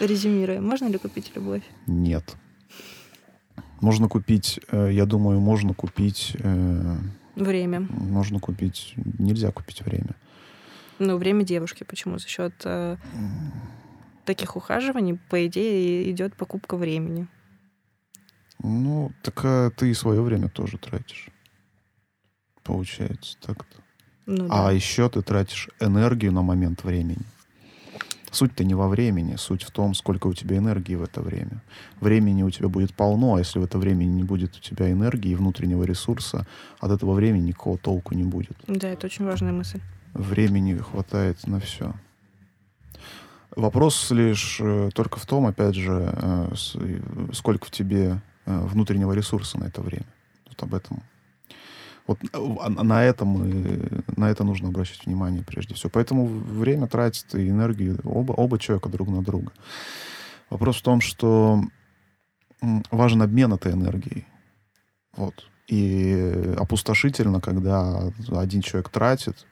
Резюмируя, 0.00 0.60
можно 0.60 0.86
ли 0.86 0.98
купить 0.98 1.32
любовь? 1.34 1.62
Нет. 1.86 2.36
Можно 3.80 4.08
купить, 4.08 4.60
э, 4.70 4.90
я 4.92 5.06
думаю, 5.06 5.40
можно 5.40 5.74
купить... 5.74 6.36
Э, 6.40 6.96
время. 7.36 7.86
Можно 7.90 8.40
купить... 8.40 8.94
Нельзя 9.18 9.52
купить 9.52 9.82
время. 9.82 10.16
Ну, 10.98 11.16
время 11.16 11.44
девушки. 11.44 11.84
Почему? 11.84 12.18
За 12.18 12.26
счет 12.26 12.54
э, 12.64 12.96
таких 14.24 14.56
ухаживаний, 14.56 15.18
по 15.30 15.46
идее, 15.46 16.10
идет 16.10 16.34
покупка 16.36 16.76
времени. 16.76 17.28
Ну, 18.62 19.12
так 19.22 19.44
а 19.44 19.70
ты 19.70 19.90
и 19.90 19.94
свое 19.94 20.20
время 20.20 20.48
тоже 20.48 20.78
тратишь. 20.78 21.28
Получается 22.64 23.36
так-то. 23.40 23.82
Ну, 24.26 24.46
а 24.46 24.48
да. 24.48 24.68
А 24.68 24.72
еще 24.72 25.08
ты 25.08 25.22
тратишь 25.22 25.70
энергию 25.80 26.32
на 26.32 26.42
момент 26.42 26.84
времени. 26.84 27.24
Суть-то 28.30 28.64
не 28.64 28.74
во 28.74 28.88
времени, 28.88 29.36
суть 29.36 29.62
в 29.62 29.70
том, 29.70 29.94
сколько 29.94 30.26
у 30.26 30.34
тебя 30.34 30.58
энергии 30.58 30.94
в 30.94 31.02
это 31.02 31.20
время. 31.20 31.62
Времени 32.00 32.42
у 32.42 32.50
тебя 32.50 32.68
будет 32.68 32.94
полно, 32.94 33.34
а 33.34 33.38
если 33.38 33.58
в 33.58 33.64
это 33.64 33.78
время 33.78 34.04
не 34.04 34.22
будет 34.22 34.56
у 34.56 34.60
тебя 34.60 34.90
энергии 34.90 35.30
и 35.30 35.34
внутреннего 35.34 35.84
ресурса, 35.84 36.46
от 36.80 36.90
этого 36.90 37.12
времени 37.12 37.48
никакого 37.48 37.78
толку 37.78 38.14
не 38.14 38.24
будет. 38.24 38.56
Да, 38.66 38.88
это 38.88 39.06
очень 39.06 39.24
важная 39.24 39.52
мысль. 39.52 39.80
Времени 40.14 40.76
хватает 40.76 41.46
на 41.46 41.60
все. 41.60 41.94
Вопрос 43.56 44.10
лишь 44.10 44.58
э, 44.60 44.90
только 44.94 45.18
в 45.18 45.26
том, 45.26 45.46
опять 45.46 45.74
же, 45.74 46.10
э, 46.12 46.54
сколько 47.32 47.66
в 47.66 47.70
тебе 47.70 48.20
э, 48.46 48.60
внутреннего 48.66 49.12
ресурса 49.12 49.58
на 49.58 49.64
это 49.64 49.80
время. 49.80 50.06
Вот 50.46 50.62
об 50.62 50.74
этом 50.74 51.02
вот 52.08 52.18
а, 52.32 52.70
на 52.70 53.04
этом 53.04 53.92
на 54.16 54.30
это 54.30 54.42
нужно 54.42 54.68
обращать 54.68 55.04
внимание 55.04 55.44
прежде 55.44 55.74
всего. 55.74 55.90
Поэтому 55.92 56.26
время 56.26 56.88
тратит 56.88 57.34
и 57.34 57.48
энергию 57.48 58.00
оба, 58.04 58.32
оба 58.32 58.58
человека 58.58 58.88
друг 58.88 59.08
на 59.08 59.22
друга. 59.22 59.52
Вопрос 60.50 60.78
в 60.78 60.82
том, 60.82 61.02
что 61.02 61.62
важен 62.90 63.22
обмен 63.22 63.52
этой 63.52 63.72
энергией. 63.72 64.26
Вот. 65.16 65.34
И 65.66 66.54
опустошительно, 66.56 67.42
когда 67.42 68.10
один 68.32 68.62
человек 68.62 68.88
тратит, 68.88 69.46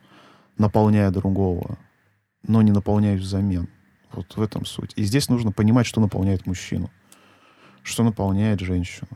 наполняя 0.57 1.11
другого, 1.11 1.79
но 2.43 2.63
не 2.63 2.73
наполняя 2.73 3.19
взамен. 3.19 3.69
Вот 4.13 4.35
в 4.35 4.41
этом 4.41 4.65
суть. 4.65 4.93
И 4.97 5.03
здесь 5.03 5.29
нужно 5.29 5.53
понимать, 5.53 5.87
что 5.87 6.01
наполняет 6.01 6.47
мужчину, 6.47 6.91
что 7.83 8.03
наполняет 8.03 8.61
женщину. 8.61 9.11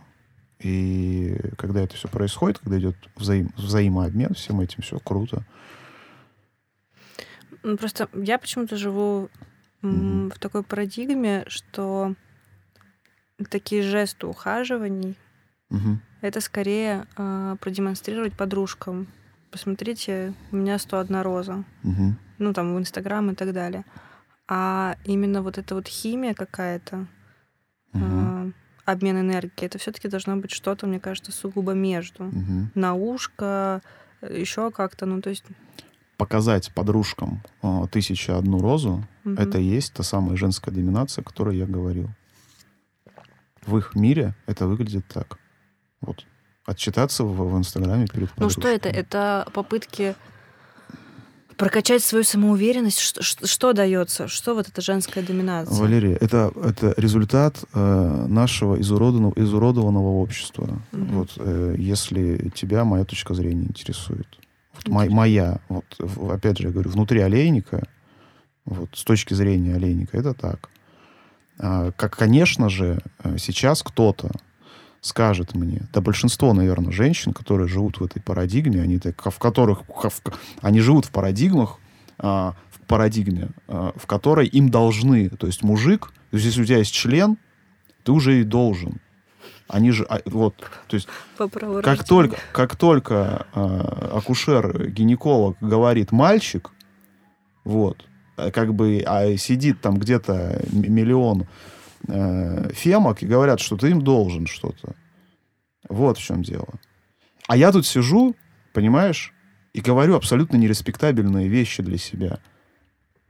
И 0.61 1.37
когда 1.57 1.81
это 1.81 1.97
все 1.97 2.09
происходит, 2.09 2.59
когда 2.59 2.79
идет 2.79 2.97
взаим, 3.17 3.51
взаимообмен 3.57 4.35
всем 4.35 4.61
этим, 4.61 4.83
все 4.83 4.99
круто. 4.99 5.43
Ну, 7.63 7.77
просто 7.77 8.09
я 8.15 8.39
почему-то 8.39 8.77
живу 8.77 9.31
mm-hmm. 9.83 10.35
в 10.35 10.39
такой 10.39 10.63
парадигме, 10.63 11.45
что 11.47 12.15
такие 13.51 13.83
жесты 13.83 14.27
ухаживаний 14.27 15.17
mm-hmm. 15.71 15.97
это 16.21 16.41
скорее 16.41 17.07
э, 17.17 17.57
продемонстрировать 17.61 18.35
подружкам. 18.35 19.09
Посмотрите, 19.51 20.35
у 20.53 20.57
меня 20.57 20.79
101 20.79 21.23
роза. 21.23 21.65
Mm-hmm. 21.83 22.13
Ну, 22.39 22.53
там, 22.53 22.75
в 22.75 22.79
Инстаграм 22.79 23.31
и 23.31 23.35
так 23.35 23.53
далее. 23.53 23.85
А 24.49 24.97
именно 25.05 25.43
вот 25.43 25.59
эта 25.59 25.75
вот 25.75 25.89
химия 25.89 26.35
какая-то, 26.35 27.07
mm-hmm. 27.95 28.49
э, 28.49 28.53
обмен 28.91 29.21
энергией, 29.21 29.67
это 29.67 29.79
все-таки 29.79 30.09
должно 30.09 30.37
быть 30.37 30.51
что-то, 30.51 30.87
мне 30.87 31.01
кажется, 31.01 31.33
сугубо 31.33 31.73
между. 31.73 32.25
Угу. 32.25 32.71
На 32.75 32.95
ушко, 32.95 33.83
еще 34.23 34.71
как-то, 34.71 35.07
ну 35.07 35.21
то 35.21 35.31
есть... 35.31 35.45
Показать 36.17 36.73
подружкам 36.75 37.43
э, 37.63 37.83
тысяча 37.91 38.37
одну 38.37 38.61
розу, 38.61 39.07
угу. 39.25 39.35
это 39.35 39.59
и 39.59 39.65
есть 39.65 39.95
та 39.95 40.03
самая 40.03 40.37
женская 40.37 40.71
доминация, 40.71 41.23
о 41.23 41.25
которой 41.25 41.57
я 41.57 41.67
говорил. 41.67 42.11
В 43.65 43.77
их 43.79 43.95
мире 43.95 44.35
это 44.47 44.67
выглядит 44.67 45.07
так. 45.09 45.39
Вот. 46.01 46.27
Отчитаться 46.67 47.25
в, 47.25 47.53
в 47.53 47.59
Инстаграме 47.59 48.07
перед 48.07 48.31
подружкой. 48.31 48.41
Ну 48.41 48.51
что 48.51 48.69
это? 48.69 48.89
Это 48.89 49.49
попытки 49.53 50.15
прокачать 51.61 52.03
свою 52.03 52.25
самоуверенность, 52.25 52.99
что, 52.99 53.23
что, 53.23 53.47
что 53.47 53.73
дается? 53.75 54.29
Что 54.29 54.55
вот 54.55 54.69
эта 54.69 54.81
женская 54.81 55.21
доминация? 55.23 55.77
Валерия, 55.77 56.15
это, 56.15 56.51
это 56.65 56.95
результат 56.97 57.63
э, 57.75 58.27
нашего 58.29 58.81
изуродованного, 58.81 59.35
изуродованного 59.37 60.09
общества. 60.23 60.81
Угу. 60.93 61.05
Вот, 61.13 61.31
э, 61.37 61.75
если 61.77 62.51
тебя 62.55 62.85
моя 62.85 63.05
точка 63.05 63.35
зрения 63.35 63.67
интересует. 63.67 64.27
Вот 64.73 64.89
мо, 64.89 65.05
моя, 65.11 65.61
вот, 65.69 65.85
опять 66.31 66.57
же, 66.59 66.69
я 66.69 66.73
говорю, 66.73 66.89
внутри 66.89 67.21
олейника, 67.21 67.87
вот, 68.65 68.89
с 68.95 69.05
точки 69.05 69.35
зрения 69.35 69.75
олейника, 69.75 70.17
это 70.17 70.33
так. 70.33 70.71
А, 71.59 71.93
как, 71.93 72.17
конечно 72.17 72.71
же, 72.71 73.01
э, 73.23 73.37
сейчас 73.37 73.83
кто-то 73.83 74.31
скажет 75.01 75.55
мне, 75.55 75.83
да 75.93 76.01
большинство, 76.01 76.53
наверное, 76.53 76.93
женщин, 76.93 77.33
которые 77.33 77.69
живут 77.69 78.01
в 78.01 78.05
этой 78.05 78.21
парадигме, 78.21 78.83
они 78.83 78.99
так, 78.99 79.21
в 79.33 79.39
которых, 79.39 79.83
в, 79.89 80.11
они 80.61 80.81
живут 80.81 81.07
в 81.07 81.11
парадигмах, 81.11 81.79
а, 82.19 82.55
в 82.71 82.87
парадигме, 82.87 83.49
а, 83.67 83.93
в 83.97 84.07
которой 84.07 84.47
им 84.47 84.69
должны, 84.69 85.31
то 85.31 85.47
есть 85.47 85.63
мужик, 85.63 86.13
то 86.31 86.37
есть 86.37 86.47
если 86.47 86.63
у 86.63 86.65
тебя 86.65 86.79
есть 86.79 86.93
член, 86.93 87.39
ты 88.05 88.13
уже 88.13 88.41
и 88.41 88.45
должен. 88.45 89.01
Они 89.69 89.91
же, 89.91 90.05
а, 90.05 90.21
вот, 90.27 90.55
то 90.89 90.95
есть, 90.95 91.09
как 91.83 92.05
только, 92.05 92.37
как 92.53 92.77
только 92.77 93.47
а, 93.55 94.19
акушер-гинеколог 94.19 95.57
говорит 95.61 96.13
мальчик, 96.13 96.71
вот, 97.65 98.05
как 98.37 98.75
бы 98.75 99.03
а 99.07 99.37
сидит 99.37 99.81
там 99.81 99.99
где-то 99.99 100.63
миллион 100.73 101.47
э, 102.11 102.73
фемок 102.73 103.23
и 103.23 103.27
говорят, 103.27 103.61
что 103.61 103.77
ты 103.77 103.91
им 103.91 104.03
должен 104.03 104.47
что-то. 104.47 104.95
Вот 105.89 106.19
в 106.19 106.23
чем 106.23 106.43
дело. 106.43 106.69
А 107.47 107.57
я 107.57 107.73
тут 107.73 107.87
сижу, 107.87 108.37
понимаешь, 108.73 109.33
и 109.73 109.81
говорю 109.81 110.17
абсолютно 110.17 110.57
нереспектабельные 110.57 111.49
вещи 111.49 111.83
для 111.83 111.99
себя. 111.99 112.41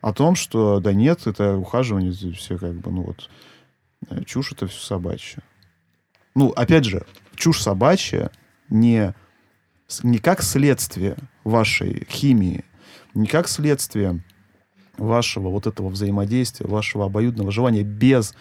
О 0.00 0.12
том, 0.12 0.34
что 0.34 0.80
да 0.80 0.92
нет, 0.92 1.26
это 1.26 1.56
ухаживание, 1.56 2.12
все 2.32 2.58
как 2.58 2.74
бы, 2.74 2.90
ну 2.90 3.02
вот, 3.02 3.30
э, 4.08 4.24
чушь 4.24 4.52
это 4.52 4.66
все 4.66 4.80
собачья. 4.80 5.42
Ну, 6.34 6.50
опять 6.50 6.84
же, 6.84 7.06
чушь 7.34 7.60
собачья 7.60 8.30
не, 8.68 9.14
не 10.02 10.18
как 10.18 10.42
следствие 10.42 11.16
вашей 11.44 12.06
химии, 12.08 12.64
не 13.14 13.26
как 13.26 13.48
следствие 13.48 14.22
вашего 14.96 15.48
вот 15.48 15.66
этого 15.66 15.88
взаимодействия, 15.88 16.66
вашего 16.66 17.06
обоюдного 17.06 17.50
желания 17.50 17.82
без 17.82 18.34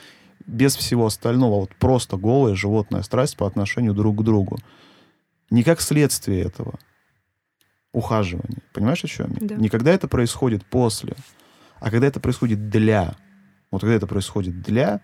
без 0.49 0.75
всего 0.75 1.05
остального, 1.05 1.61
вот 1.61 1.75
просто 1.75 2.17
голая 2.17 2.55
животная 2.55 3.03
страсть 3.03 3.37
по 3.37 3.47
отношению 3.47 3.93
друг 3.93 4.17
к 4.17 4.23
другу. 4.23 4.57
Не 5.49 5.63
как 5.63 5.81
следствие 5.81 6.41
этого 6.41 6.79
ухаживания. 7.91 8.59
Понимаешь, 8.73 9.03
о 9.03 9.07
чем 9.07 9.31
я? 9.39 9.47
Да. 9.47 9.55
Не 9.55 9.69
когда 9.69 9.91
это 9.91 10.07
происходит 10.07 10.65
после, 10.65 11.15
а 11.79 11.89
когда 11.91 12.07
это 12.07 12.19
происходит 12.19 12.69
для. 12.69 13.15
Вот 13.71 13.81
когда 13.81 13.95
это 13.95 14.07
происходит 14.07 14.61
для, 14.61 15.01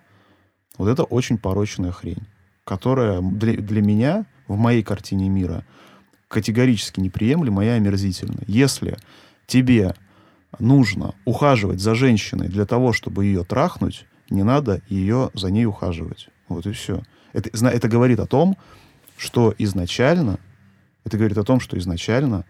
вот 0.77 0.89
это 0.89 1.03
очень 1.03 1.37
порочная 1.37 1.91
хрень, 1.91 2.27
которая 2.63 3.21
для, 3.21 3.53
для 3.53 3.81
меня 3.81 4.25
в 4.47 4.57
моей 4.57 4.83
картине 4.83 5.29
мира 5.29 5.65
категорически 6.27 6.99
неприемлема 6.99 7.63
и 7.65 7.69
омерзительна. 7.69 8.43
Если 8.47 8.97
тебе 9.45 9.95
нужно 10.59 11.13
ухаживать 11.25 11.79
за 11.79 11.95
женщиной 11.95 12.47
для 12.47 12.65
того, 12.65 12.93
чтобы 12.93 13.25
ее 13.25 13.43
трахнуть, 13.43 14.05
не 14.29 14.43
надо 14.43 14.81
ее 14.87 15.29
за 15.33 15.51
ней 15.51 15.65
ухаживать. 15.65 16.29
Вот 16.47 16.65
и 16.65 16.71
все. 16.71 17.03
Это, 17.33 17.49
это 17.67 17.87
говорит 17.87 18.19
о 18.19 18.25
том, 18.25 18.57
что 19.17 19.53
изначально, 19.57 20.39
это 21.03 21.17
говорит 21.17 21.37
о 21.37 21.43
том, 21.43 21.59
что 21.59 21.77
изначально 21.77 22.45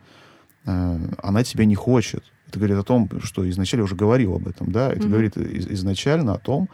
э, 0.65 0.99
она 1.21 1.43
тебя 1.43 1.65
не 1.65 1.75
хочет. 1.75 2.23
Это 2.47 2.59
говорит 2.59 2.77
о 2.77 2.83
том, 2.83 3.09
что 3.23 3.49
изначально 3.49 3.81
я 3.81 3.85
уже 3.85 3.95
говорил 3.95 4.35
об 4.35 4.47
этом, 4.47 4.71
да. 4.71 4.91
Это 4.91 5.01
mm-hmm. 5.01 5.09
говорит 5.09 5.37
из, 5.37 5.67
изначально 5.67 6.33
о 6.33 6.39
том, 6.39 6.69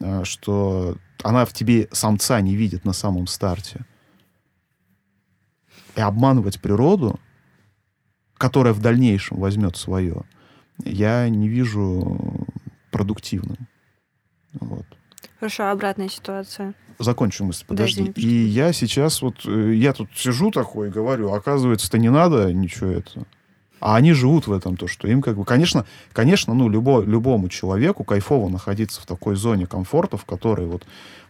э, 0.00 0.24
что 0.24 0.96
она 1.22 1.44
в 1.44 1.52
тебе 1.52 1.88
самца 1.92 2.40
не 2.40 2.54
видит 2.54 2.84
на 2.84 2.92
самом 2.92 3.26
старте. 3.26 3.84
И 5.96 6.00
обманывать 6.00 6.60
природу, 6.60 7.18
которая 8.36 8.72
в 8.72 8.80
дальнейшем 8.80 9.38
возьмет 9.38 9.76
свое, 9.76 10.22
я 10.84 11.28
не 11.28 11.48
вижу 11.48 12.46
продуктивным. 12.92 13.68
Вот. 14.54 14.84
Хорошо, 15.38 15.70
обратная 15.70 16.08
ситуация. 16.08 16.74
Закончу 16.98 17.44
мысль, 17.44 17.64
подожди. 17.66 18.04
Да, 18.04 18.12
и 18.16 18.26
я 18.26 18.72
сейчас 18.72 19.22
вот, 19.22 19.46
э, 19.46 19.74
я 19.74 19.92
тут 19.92 20.08
сижу 20.16 20.50
такой 20.50 20.88
и 20.88 20.90
говорю, 20.90 21.32
оказывается-то 21.32 21.96
не 21.98 22.10
надо 22.10 22.52
ничего 22.52 22.90
этого. 22.90 23.26
А 23.80 23.94
они 23.94 24.12
живут 24.12 24.48
в 24.48 24.52
этом, 24.52 24.76
то, 24.76 24.88
что 24.88 25.06
им 25.06 25.22
как 25.22 25.36
бы... 25.36 25.44
Конечно, 25.44 25.86
конечно 26.12 26.54
ну, 26.54 26.68
любо, 26.68 27.00
любому 27.02 27.48
человеку 27.48 28.02
кайфово 28.02 28.48
находиться 28.48 29.00
в 29.00 29.06
такой 29.06 29.36
зоне 29.36 29.66
комфорта, 29.66 30.16
в 30.16 30.24
которой 30.24 30.66
вот 30.66 30.84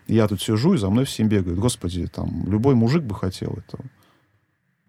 я 0.07 0.27
тут 0.27 0.41
сижу, 0.41 0.73
и 0.73 0.79
за 0.79 0.89
мной 0.89 1.05
все 1.05 1.25
бегают. 1.25 1.59
Господи, 1.59 2.07
там, 2.07 2.51
любой 2.51 2.75
мужик 2.75 3.03
бы 3.03 3.15
хотел 3.15 3.51
этого. 3.53 3.85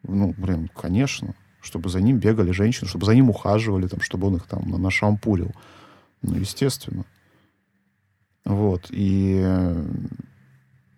Ну, 0.04 0.34
блин, 0.38 0.70
конечно. 0.74 1.36
Чтобы 1.62 1.90
за 1.90 2.00
ним 2.00 2.20
бегали 2.20 2.52
женщины, 2.52 2.88
чтобы 2.88 3.06
за 3.06 3.14
ним 3.14 3.30
ухаживали, 3.30 3.88
там, 3.88 4.00
чтобы 4.00 4.28
он 4.28 4.38
их 4.38 4.46
там 4.46 4.70
нашампурил. 4.82 5.52
Ну, 6.22 6.36
естественно. 6.36 7.04
Вот. 8.50 8.88
И... 8.90 9.42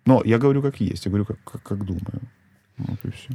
Но 0.06 0.22
я 0.24 0.38
говорю, 0.38 0.62
как 0.62 0.80
есть. 0.80 1.04
Я 1.04 1.10
говорю, 1.10 1.26
как, 1.26 1.38
как, 1.44 1.62
как 1.62 1.84
думаю. 1.84 2.22
Вот 2.78 2.98
и 3.04 3.10
все. 3.10 3.28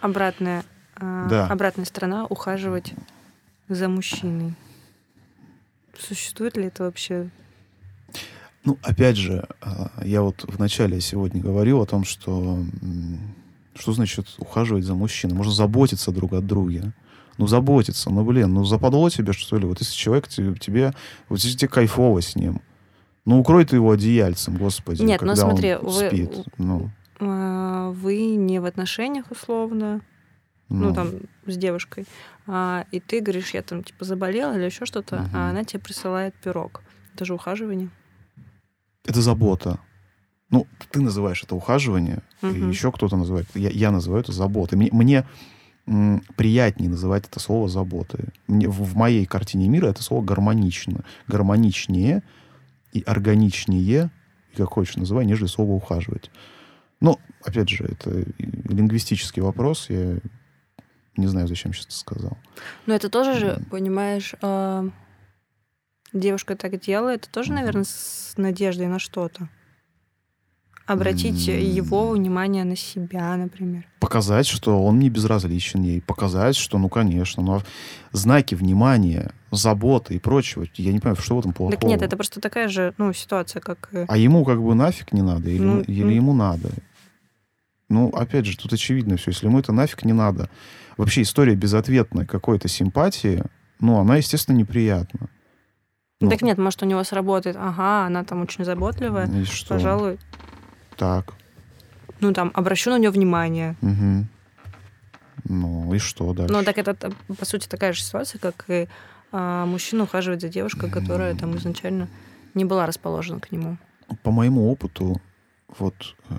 Обратная, 0.00 0.64
а, 0.96 1.28
Да. 1.28 1.46
обратная 1.46 1.84
сторона— 1.84 2.24
ухаживать 2.30 2.94
за 3.68 3.88
мужчиной. 3.88 4.54
Существует 5.98 6.56
ли 6.56 6.64
это 6.64 6.84
вообще? 6.84 7.28
Ну, 8.64 8.78
опять 8.82 9.16
же, 9.16 9.46
а, 9.60 9.92
я 10.04 10.22
вот 10.22 10.44
вначале 10.48 11.00
сегодня 11.00 11.42
говорил 11.42 11.82
о 11.82 11.86
том, 11.86 12.04
что 12.04 12.64
что 13.74 13.92
значит 13.92 14.26
ухаживать 14.38 14.84
за 14.84 14.94
мужчиной? 14.94 15.36
Можно 15.36 15.52
заботиться 15.52 16.10
друг 16.12 16.32
от 16.32 16.46
друга. 16.46 16.92
Ну, 17.36 17.46
заботиться, 17.46 18.10
ну, 18.10 18.24
блин, 18.24 18.52
ну, 18.54 18.64
западло 18.64 19.08
тебе, 19.10 19.32
что 19.32 19.58
ли? 19.58 19.66
Вот 19.66 19.78
если 19.80 19.94
человек 19.94 20.26
тебе, 20.26 20.54
тебе 20.56 20.92
вот 21.28 21.38
если 21.38 21.56
тебе 21.56 21.68
кайфово 21.68 22.20
с 22.20 22.34
ним, 22.34 22.60
ну, 23.28 23.38
укрой 23.40 23.64
ты 23.64 23.76
его 23.76 23.90
одеяльцем, 23.92 24.56
господи, 24.56 25.02
Нет, 25.02 25.20
ну, 25.20 25.28
когда 25.28 25.44
он 25.44 25.50
смотри, 25.50 25.74
вы- 25.76 25.92
спит. 26.08 26.32
Ну, 26.58 26.90
А, 27.20 27.90
Вы 27.90 28.36
не 28.36 28.60
в 28.60 28.64
отношениях 28.64 29.30
условно, 29.30 30.02
ну, 30.68 30.88
ну, 30.90 30.94
там, 30.94 31.10
с 31.46 31.56
девушкой, 31.56 32.06
а, 32.46 32.84
и 32.92 33.00
ты 33.00 33.20
говоришь, 33.20 33.54
я 33.54 33.62
там, 33.62 33.82
типа, 33.82 34.04
заболела 34.04 34.56
или 34.56 34.64
еще 34.64 34.84
что-то, 34.86 35.16
Мгм. 35.22 35.30
а 35.34 35.50
она 35.50 35.64
тебе 35.64 35.80
присылает 35.80 36.34
пирог. 36.36 36.82
Это 37.14 37.24
же 37.24 37.34
ухаживание. 37.34 37.90
это 39.04 39.20
забота. 39.22 39.78
Ну, 40.50 40.66
ты 40.90 41.00
называешь 41.00 41.42
это 41.42 41.54
ухаживание, 41.56 42.22
и 42.42 42.46
Мгм. 42.46 42.70
еще 42.70 42.92
кто-то 42.92 43.16
называет. 43.16 43.46
Я, 43.54 43.70
я 43.70 43.90
называю 43.90 44.22
это 44.22 44.32
заботой. 44.32 44.76
Мне, 44.78 44.90
мне 44.92 45.24
м, 45.86 46.22
приятнее 46.36 46.90
называть 46.90 47.26
это 47.26 47.40
слово 47.40 47.66
заботой. 47.68 48.26
Мне, 48.46 48.68
в, 48.68 48.82
в 48.82 48.94
моей 48.96 49.24
картине 49.24 49.68
мира 49.68 49.86
это 49.88 50.02
слово 50.02 50.22
гармонично. 50.22 51.02
Гармоничнее 51.26 52.22
и 52.92 53.02
органичнее, 53.02 54.10
и 54.52 54.56
как 54.56 54.68
хочешь 54.70 54.96
называй, 54.96 55.24
нежели 55.26 55.46
слово 55.46 55.72
ухаживать. 55.72 56.30
Но, 57.00 57.20
опять 57.44 57.68
же, 57.68 57.84
это 57.84 58.24
лингвистический 58.38 59.42
вопрос. 59.42 59.90
Я 59.90 60.18
не 61.16 61.26
знаю, 61.26 61.48
зачем 61.48 61.72
сейчас 61.72 61.86
это 61.86 61.94
сказал. 61.96 62.38
Но 62.86 62.94
это 62.94 63.08
тоже 63.08 63.38
же, 63.38 63.52
Мгм. 63.52 63.64
понимаешь, 63.66 64.34
а, 64.42 64.84
девушка 66.12 66.56
так 66.56 66.80
делает, 66.80 67.22
это 67.24 67.30
тоже, 67.32 67.50
Мгм. 67.52 67.60
наверное, 67.60 67.84
с 67.84 68.34
надеждой 68.36 68.86
на 68.86 68.98
что-то. 68.98 69.48
Обратить 70.88 71.48
М. 71.48 71.60
его 71.60 72.10
внимание 72.10 72.64
на 72.64 72.74
себя, 72.74 73.36
например. 73.36 73.84
показать, 74.00 74.46
что 74.46 74.82
он 74.82 74.98
не 74.98 75.10
безразличен 75.10 75.82
ей, 75.82 76.00
показать, 76.00 76.56
что, 76.56 76.78
ну, 76.78 76.88
конечно, 76.88 77.42
ну, 77.42 77.56
а 77.56 77.62
знаки 78.12 78.54
внимания, 78.54 79.32
заботы 79.50 80.14
и 80.14 80.18
прочего, 80.18 80.64
я 80.76 80.92
не 80.92 80.98
понимаю, 80.98 81.16
что 81.20 81.36
в 81.36 81.40
этом 81.40 81.52
плохого. 81.52 81.76
Так 81.78 81.84
нет, 81.86 82.00
это 82.00 82.16
просто 82.16 82.40
такая 82.40 82.68
же, 82.68 82.94
ну, 82.96 83.12
ситуация, 83.12 83.60
как... 83.60 83.90
А 84.08 84.16
ему 84.16 84.44
как 84.46 84.62
бы 84.62 84.74
нафиг 84.74 85.12
не 85.12 85.20
надо, 85.20 85.50
или, 85.50 85.62
Ну, 85.62 85.80
или 85.82 86.04
ну. 86.04 86.10
ему 86.10 86.32
надо? 86.32 86.70
Ну, 87.90 88.08
опять 88.08 88.46
же, 88.46 88.56
тут 88.56 88.72
очевидно 88.72 89.16
все. 89.18 89.30
Если 89.30 89.46
ему 89.46 89.58
это 89.58 89.72
нафиг 89.72 90.04
не 90.06 90.12
надо. 90.14 90.48
Вообще 90.96 91.22
история 91.22 91.54
безответной 91.54 92.24
какой-то 92.26 92.68
симпатии, 92.68 93.42
ну, 93.80 93.98
она, 93.98 94.16
естественно, 94.16 94.56
неприятна. 94.56 95.28
Ну, 96.20 96.30
Так 96.30 96.42
нет, 96.42 96.56
может, 96.58 96.82
у 96.82 96.86
него 96.86 97.04
сработает, 97.04 97.56
ага, 97.58 98.06
она 98.06 98.24
там 98.24 98.42
очень 98.42 98.64
заботливая, 98.64 99.26
и 99.28 99.44
что? 99.44 99.74
пожалуй, 99.74 100.18
Так. 100.98 101.34
ну, 102.20 102.32
там, 102.32 102.50
обращу 102.54 102.90
на 102.90 102.98
нее 102.98 103.10
внимание. 103.10 103.76
Мгм. 103.80 104.28
Ну, 105.44 105.94
и 105.94 105.98
что 105.98 106.34
дальше? 106.34 106.52
Ну, 106.52 106.64
так 106.64 106.76
это, 106.78 106.94
по 107.38 107.44
сути, 107.44 107.68
такая 107.68 107.92
же 107.92 108.02
ситуация, 108.02 108.38
как 108.38 108.64
и 108.68 108.88
а, 109.30 109.64
мужчина 109.66 110.04
ухаживает 110.04 110.40
за 110.40 110.48
девушкой, 110.48 110.90
которая 110.90 111.34
там 111.36 111.56
изначально 111.56 112.08
не 112.54 112.64
была 112.64 112.86
расположена 112.86 113.40
к 113.40 113.52
нему. 113.52 113.78
по 114.22 114.30
моему 114.30 114.70
опыту, 114.70 115.20
вот 115.78 116.16
э, 116.30 116.34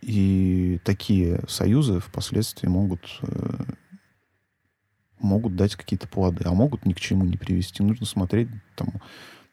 и 0.00 0.80
такие 0.84 1.40
союзы 1.48 1.98
впоследствии 2.00 2.68
могут 2.68 3.18
э, 3.22 3.64
могут 5.18 5.56
дать 5.56 5.74
какие-то 5.74 6.06
плоды, 6.06 6.44
а 6.46 6.52
могут 6.52 6.86
ни 6.86 6.92
к 6.92 7.00
чему 7.00 7.24
не 7.24 7.36
привести. 7.36 7.82
Нужно 7.82 8.06
смотреть 8.06 8.48
там 8.76 8.88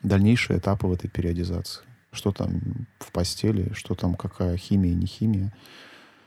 дальнейшие 0.04 0.60
этапы 0.60 0.88
в 0.88 0.93
этой 0.93 1.10
периодизации. 1.10 1.84
Что 2.13 2.32
там 2.34 2.60
в 3.00 3.12
постели, 3.13 3.71
что 3.74 3.95
там 3.95 4.15
какая 4.15 4.58
химия, 4.58 4.93
не 4.93 5.06
химия, 5.06 5.52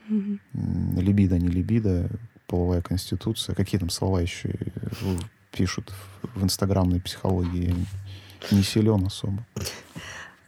м, 0.09 0.39
либидо, 0.99 1.37
не 1.37 1.47
либидо, 1.47 2.09
половая 2.47 2.81
конституция. 2.81 3.53
Какие 3.53 3.79
там 3.79 3.91
слова 3.91 4.19
еще 4.19 4.49
э, 4.49 5.17
пишут 5.51 5.93
в- 6.23 6.43
инстаграмной 6.43 6.99
психологии? 7.01 7.75
Не- 8.51 8.63
силен 8.63 9.05
особо. 9.05 9.45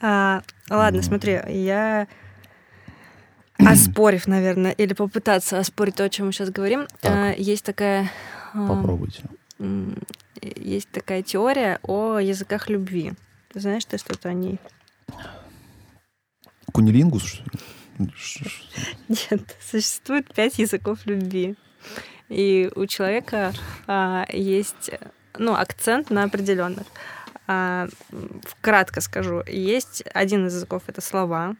А, 0.01 0.41
ладно, 0.69 0.97
Ну. 1.01 1.03
смотри, 1.03 1.39
я 1.49 2.07
оспорив, 3.59 4.25
наверное, 4.27 4.71
или 4.71 4.93
попытаться 4.93 5.59
оспорить 5.59 5.95
то, 5.95 6.03
о 6.03 6.09
чем 6.09 6.27
мы 6.27 6.31
сейчас 6.31 6.49
говорим, 6.49 6.87
Так. 7.01 7.11
а, 7.11 7.31
есть 7.37 7.63
такая 7.63 8.09
а, 8.53 8.67
Попробуйте. 8.67 9.23
есть 10.41 10.89
такая 10.89 11.21
теория 11.21 11.79
о 11.83 12.17
языках 12.19 12.69
любви. 12.69 13.13
Ты 13.53 13.59
знаешь 13.59 13.85
ты 13.85 13.97
что-то 13.99 14.29
о 14.29 14.33
ней? 14.33 14.59
Кунилингус, 16.73 17.41
Нет, 17.97 19.57
существует 19.59 20.33
пять 20.33 20.59
языков 20.59 20.99
любви. 21.05 21.55
И 22.29 22.69
у 22.75 22.85
человека 22.85 23.53
а, 23.87 24.25
есть 24.31 24.91
ну, 25.37 25.53
акцент 25.55 26.09
на 26.09 26.23
определенных. 26.23 26.85
А, 27.47 27.87
м, 28.11 28.41
кратко 28.61 28.99
скажу. 29.01 29.41
Есть 29.47 30.03
один 30.13 30.47
из 30.47 30.55
языков 30.55 30.83
это 30.87 31.01
слова. 31.01 31.55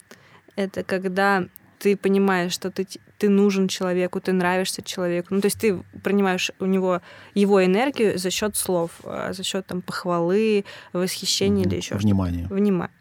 Это 0.56 0.84
когда 0.84 1.46
ты 1.80 1.96
понимаешь, 1.96 2.52
что 2.52 2.70
ты, 2.70 2.86
ты 3.18 3.30
нужен 3.30 3.68
человеку, 3.68 4.20
ты 4.20 4.34
нравишься 4.34 4.82
человеку. 4.82 5.34
Ну, 5.34 5.42
то 5.42 5.46
есть 5.46 5.60
ты 5.60 5.78
принимаешь 6.04 6.52
у 6.60 6.66
него 6.66 7.02
его 7.34 7.64
энергию 7.64 8.18
за 8.18 8.30
счет 8.30 8.58
слов, 8.58 8.92
а, 9.04 9.32
за 9.34 9.44
счет 9.44 9.66
там 9.66 9.82
похвалы, 9.82 10.66
восхищения 10.92 11.62
Мгм. 11.64 11.70
или 11.70 11.76
еще 11.78 11.88
что-то. 11.88 12.04
Внимание. 12.04 12.48
Внимание. 12.48 12.94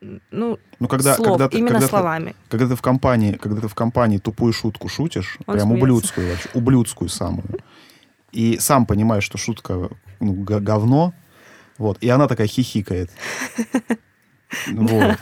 Ну, 0.00 0.58
Ну, 0.78 0.88
когда, 0.88 1.14
слов, 1.16 1.28
когда, 1.28 1.48
ты, 1.48 1.58
именно 1.58 1.72
когда, 1.74 1.86
ты, 1.86 1.90
словами. 1.90 2.36
когда 2.48 2.68
ты 2.68 2.76
в 2.76 2.82
компании, 2.82 3.32
когда 3.32 3.60
ты 3.62 3.68
в 3.68 3.74
компании 3.74 4.18
тупую 4.18 4.52
шутку 4.52 4.88
шутишь, 4.88 5.38
Он 5.46 5.54
прям 5.56 5.66
смеется. 5.66 5.84
ублюдскую 5.84 6.30
вообще, 6.30 6.48
ублюдскую 6.54 7.08
самую, 7.08 7.58
и 8.30 8.58
сам 8.58 8.86
понимаешь, 8.86 9.24
что 9.24 9.38
шутка 9.38 9.90
ну, 10.20 10.34
говно, 10.34 11.14
вот, 11.78 11.98
и 12.00 12.08
она 12.08 12.28
такая 12.28 12.46
хихикает. 12.46 13.10
Вот. 14.72 15.18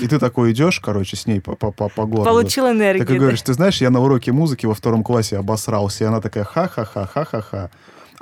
И 0.00 0.08
ты 0.08 0.18
такой 0.18 0.52
идешь, 0.52 0.80
короче, 0.80 1.16
с 1.16 1.26
ней 1.26 1.40
по, 1.40 1.54
по, 1.54 1.70
по, 1.70 1.90
по 1.90 2.06
городу. 2.06 2.30
Получил 2.30 2.70
энергию. 2.70 3.06
Так 3.06 3.14
и 3.14 3.18
говоришь, 3.18 3.42
ты 3.42 3.52
знаешь, 3.52 3.80
я 3.82 3.90
на 3.90 4.00
уроке 4.00 4.32
музыки 4.32 4.64
во 4.64 4.74
втором 4.74 5.04
классе 5.04 5.36
обосрался, 5.36 6.04
и 6.04 6.06
она 6.06 6.22
такая 6.22 6.44
ха-ха-ха, 6.44 7.06
ха-ха-ха. 7.06 7.70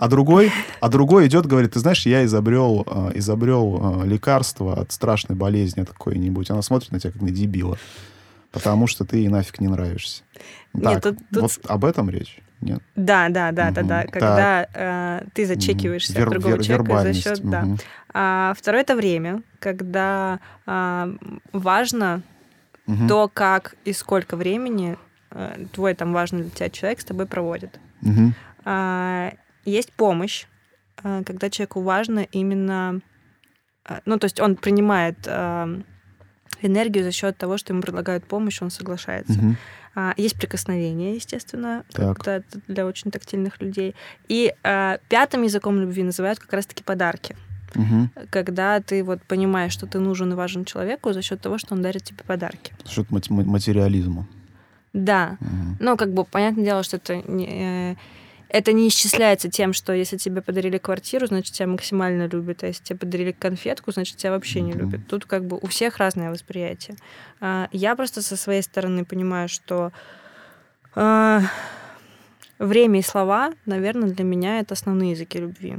А 0.03 0.09
другой, 0.09 0.51
а 0.81 0.88
другой 0.88 1.29
идет, 1.29 1.47
говорит, 1.47 1.75
ты 1.75 1.79
знаешь, 1.79 2.07
я 2.07 2.25
изобрел, 2.25 2.85
э, 2.91 3.12
изобрел 3.15 4.03
э, 4.03 4.07
лекарство 4.09 4.81
от 4.81 4.91
страшной 4.91 5.37
болезни 5.38 5.85
какой-нибудь. 5.85 6.51
Она 6.51 6.61
смотрит 6.62 6.91
на 6.91 6.99
тебя 6.99 7.12
как 7.12 7.23
на 7.23 7.31
дебила, 7.31 7.79
потому 8.51 8.88
что 8.88 9.05
ты 9.05 9.19
ей 9.19 9.29
нафиг 9.29 9.61
не 9.61 9.69
нравишься. 9.69 10.25
Нет, 10.75 10.85
Так, 10.95 11.03
тут- 11.05 11.19
тут 11.31 11.43
вот 11.43 11.61
об 11.69 11.85
этом 11.85 12.11
речь? 12.11 12.41
Нет? 12.61 12.83
Да, 12.97 13.29
да, 13.29 13.53
да, 13.53 13.71
да, 13.71 13.81
Мгм. 13.83 13.88
да. 13.88 14.03
Так. 14.03 14.12
Когда 14.12 14.67
э, 14.75 15.25
ты 15.35 15.47
зачекиваешься 15.47 16.15
Вер- 16.15 16.25
от 16.27 16.31
другого 16.33 16.55
вер- 16.57 16.65
человека 16.65 17.03
за 17.03 17.15
счет, 17.15 17.41
да. 17.49 17.61
Мгм. 17.62 17.79
А 18.12 18.55
второе 18.59 18.83
это 18.83 18.97
время, 18.97 19.43
когда 19.61 20.41
а, 20.67 21.11
важно 21.53 22.23
Мгм. 22.88 23.07
то, 23.07 23.31
как 23.33 23.77
и 23.85 23.93
сколько 23.93 24.37
времени 24.37 24.97
э, 25.31 25.65
твой 25.73 25.95
там 25.95 26.12
важный 26.12 26.43
для 26.43 26.51
тебя 26.51 26.71
человек 26.71 27.01
с 27.01 27.05
тобой 27.05 27.27
проводит. 27.27 27.79
Мгм. 28.01 28.35
А, 28.65 29.33
есть 29.64 29.92
помощь, 29.92 30.46
а, 31.03 31.22
когда 31.25 31.51
человеку 31.51 31.81
важно 31.83 32.20
именно, 32.20 33.01
а, 33.85 34.01
ну 34.05 34.18
то 34.18 34.27
есть 34.27 34.40
он 34.40 34.57
принимает 34.57 35.16
а, 35.27 35.68
энергию 36.61 37.05
за 37.05 37.12
счет 37.12 37.37
того, 37.37 37.57
что 37.59 37.72
ему 37.72 37.83
предлагают 37.83 38.25
помощь, 38.25 38.62
он 38.62 38.70
соглашается. 38.70 39.40
А, 39.94 40.14
Есть 40.16 40.37
прикосновение, 40.38 41.14
естественно, 41.16 41.85
это 41.92 42.42
для 42.68 42.87
очень 42.87 43.11
тактильных 43.11 43.61
людей. 43.61 43.94
И 44.29 44.55
а, 44.62 44.98
пятым 45.09 45.42
языком 45.42 45.81
любви 45.81 46.03
называют 46.03 46.38
как 46.38 46.53
раз-таки 46.53 46.83
подарки. 46.83 47.37
Мгм. 47.75 48.11
когда 48.29 48.81
ты 48.81 49.03
вот 49.03 49.22
понимаешь, 49.22 49.72
что 49.72 49.87
ты 49.87 49.98
нужен 49.98 50.31
и 50.33 50.35
важен 50.37 50.66
человеку 50.66 51.14
за 51.14 51.22
счет 51.22 51.40
того, 51.40 51.57
что 51.57 51.75
он 51.75 51.81
дарит 51.81 52.05
тебе 52.05 52.22
подарки. 52.22 52.75
За 52.85 52.90
счет 52.90 53.11
материализма. 53.11 54.27
Да, 54.92 55.38
Мгм. 55.40 55.77
ну 55.81 55.96
как 55.96 56.12
бы 56.12 56.25
понятное 56.25 56.64
дело, 56.66 56.83
что 56.83 56.96
это 56.98 57.16
не, 57.16 57.46
э, 57.92 57.96
это 58.53 58.73
не 58.73 58.87
исчисляется 58.88 59.51
тем, 59.51 59.73
что 59.73 59.93
если 59.93 60.17
тебе 60.17 60.43
подарили 60.43 60.79
квартиру, 60.79 61.27
значит 61.27 61.55
тебя 61.55 61.67
максимально 61.67 62.27
любят, 62.29 62.62
а 62.62 62.67
если 62.69 62.85
тебе 62.85 62.99
подарили 62.99 63.33
конфетку, 63.33 63.93
значит 63.93 64.17
тебя 64.19 64.33
вообще 64.33 64.61
не 64.61 64.73
любят. 64.73 65.01
Тут 65.09 65.25
как 65.25 65.45
бы 65.47 65.59
у 65.61 65.67
всех 65.67 65.97
разное 65.99 66.31
восприятие. 66.31 66.97
А, 67.41 67.69
Я 67.73 67.97
просто 67.97 68.23
со 68.23 68.37
своей 68.37 68.62
стороны 68.62 69.05
понимаю, 69.05 69.49
что 69.49 69.93
а, 70.95 71.41
время 72.59 73.01
и 73.01 73.03
слова, 73.03 73.53
наверное, 73.67 74.11
для 74.11 74.25
меня 74.25 74.61
это 74.61 74.75
основные 74.75 75.12
языки 75.12 75.38
любви. 75.38 75.79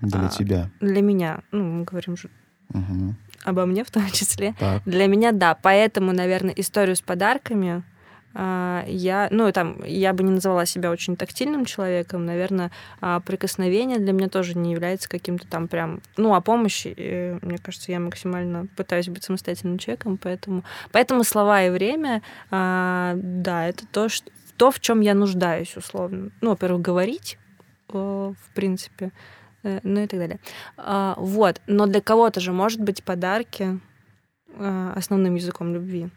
Для 0.00 0.26
А, 0.26 0.28
тебя. 0.28 0.70
Для 0.80 1.02
меня, 1.02 1.42
ну, 1.52 1.64
мы 1.64 1.84
говорим 1.84 2.16
же 2.16 2.30
Мгм. 2.70 3.16
обо 3.44 3.66
мне 3.66 3.84
в 3.84 3.90
том 3.90 4.06
числе. 4.10 4.54
Так. 4.58 4.82
Для 4.86 5.06
меня, 5.08 5.32
да. 5.32 5.54
Поэтому, 5.54 6.12
наверное, 6.12 6.54
историю 6.54 6.94
с 6.96 7.02
подарками 7.02 7.82
я, 8.32 9.28
ну, 9.30 9.50
там, 9.52 9.82
я 9.84 10.12
бы 10.12 10.22
не 10.22 10.30
называла 10.30 10.64
себя 10.64 10.90
очень 10.90 11.16
тактильным 11.16 11.64
человеком. 11.64 12.24
Наверное, 12.24 12.70
а, 13.00 13.20
прикосновение 13.20 13.98
для 13.98 14.12
меня 14.12 14.28
тоже 14.28 14.56
не 14.56 14.72
является 14.72 15.08
каким-то 15.08 15.48
там 15.48 15.66
прям... 15.66 16.00
Ну, 16.16 16.34
а 16.34 16.40
помощи, 16.40 16.94
э, 16.96 17.38
мне 17.42 17.58
кажется, 17.58 17.90
я 17.90 17.98
максимально 17.98 18.68
пытаюсь 18.76 19.08
быть 19.08 19.24
самостоятельным 19.24 19.78
человеком, 19.78 20.16
поэтому... 20.16 20.64
Поэтому 20.92 21.24
слова 21.24 21.62
и 21.64 21.70
время, 21.70 22.22
а, 22.50 23.14
да, 23.16 23.66
это 23.66 23.86
то, 23.86 24.08
что, 24.08 24.30
то, 24.56 24.70
в 24.70 24.78
чем 24.78 25.00
я 25.00 25.14
нуждаюсь, 25.14 25.76
условно. 25.76 26.30
Ну, 26.40 26.50
во-первых, 26.50 26.82
говорить, 26.82 27.36
э, 27.88 27.94
в 27.94 28.54
принципе, 28.54 29.10
э, 29.64 29.80
ну 29.82 30.02
и 30.02 30.06
так 30.06 30.20
далее. 30.20 30.38
А, 30.76 31.16
Вот. 31.18 31.60
Но 31.66 31.86
для 31.86 32.00
кого-то 32.00 32.38
же 32.40 32.52
может 32.52 32.80
быть 32.80 33.02
подарки 33.02 33.80
основным 34.58 35.36
языком 35.36 35.72
любви. 35.72 36.10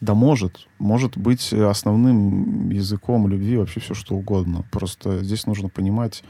Да 0.00 0.14
может. 0.14 0.68
Может 0.78 1.16
быть 1.16 1.52
э, 1.52 1.64
основным 1.64 2.70
языком 2.70 3.28
любви 3.28 3.56
вообще 3.56 3.80
все 3.80 3.94
что 3.94 4.14
угодно. 4.14 4.64
Просто 4.70 5.22
здесь 5.24 5.46
нужно 5.46 5.68
понимать, 5.68 6.22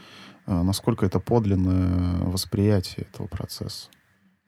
э, 0.47 0.63
насколько 0.63 1.05
это 1.05 1.21
подлинное 1.21 2.25
восприятие 2.25 3.07
этого 3.11 3.27
процесса. 3.27 3.89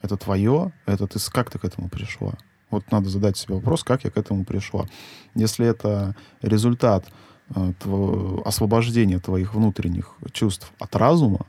Это 0.00 0.16
твое, 0.16 0.72
это 0.86 1.06
ты 1.06 1.18
как 1.30 1.50
ты 1.50 1.58
к 1.58 1.64
этому 1.64 1.88
пришла? 1.90 2.34
Вот 2.70 2.90
надо 2.90 3.08
задать 3.10 3.36
себе 3.36 3.56
вопрос, 3.56 3.84
как 3.84 4.04
я 4.04 4.10
к 4.10 4.16
этому 4.16 4.44
пришла. 4.44 4.86
Если 5.34 5.66
это 5.66 6.16
результат 6.40 7.06
э, 7.54 7.72
тво- 7.78 8.42
освобождения 8.44 9.18
твоих 9.18 9.54
внутренних 9.54 10.16
чувств 10.32 10.72
от 10.78 10.96
разума, 10.96 11.46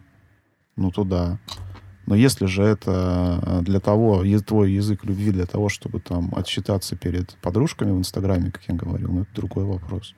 ну 0.76 0.92
то 0.92 1.04
да. 1.04 1.40
Но 2.06 2.16
если 2.16 2.46
же 2.46 2.64
это 2.64 3.40
э, 3.46 3.62
для 3.62 3.80
того, 3.80 4.24
твой 4.46 4.72
язык 4.72 5.04
любви 5.06 5.32
для 5.32 5.46
того, 5.46 5.70
чтобы 5.70 6.00
там 6.00 6.34
отчитаться 6.36 6.96
перед 6.96 7.36
подружками 7.42 7.92
в 7.92 7.98
Инстаграме, 7.98 8.52
как 8.52 8.64
я 8.68 8.76
говорил, 8.76 9.12
ну 9.12 9.22
это 9.22 9.34
другой 9.36 9.66
вопрос. 9.66 10.16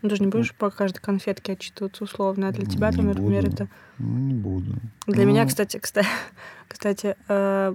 Ну, 0.00 0.08
ты 0.08 0.16
же 0.16 0.22
не 0.22 0.28
будешь 0.28 0.54
по 0.54 0.70
каждой 0.70 1.00
конфетке 1.00 1.52
отчитываться 1.52 2.04
условно, 2.04 2.48
а 2.48 2.52
для 2.52 2.66
тебя, 2.66 2.90
Не 2.90 3.02
например, 3.02 3.42
буду. 3.44 3.54
это... 3.54 3.68
Ну, 3.98 4.18
не 4.18 4.34
буду. 4.34 4.76
Для 5.06 5.24
меня, 5.24 5.42
Ну, 5.42 5.48
кстати, 5.48 5.78
кстати, 5.78 6.06
кстати 6.68 7.16
э, 7.28 7.74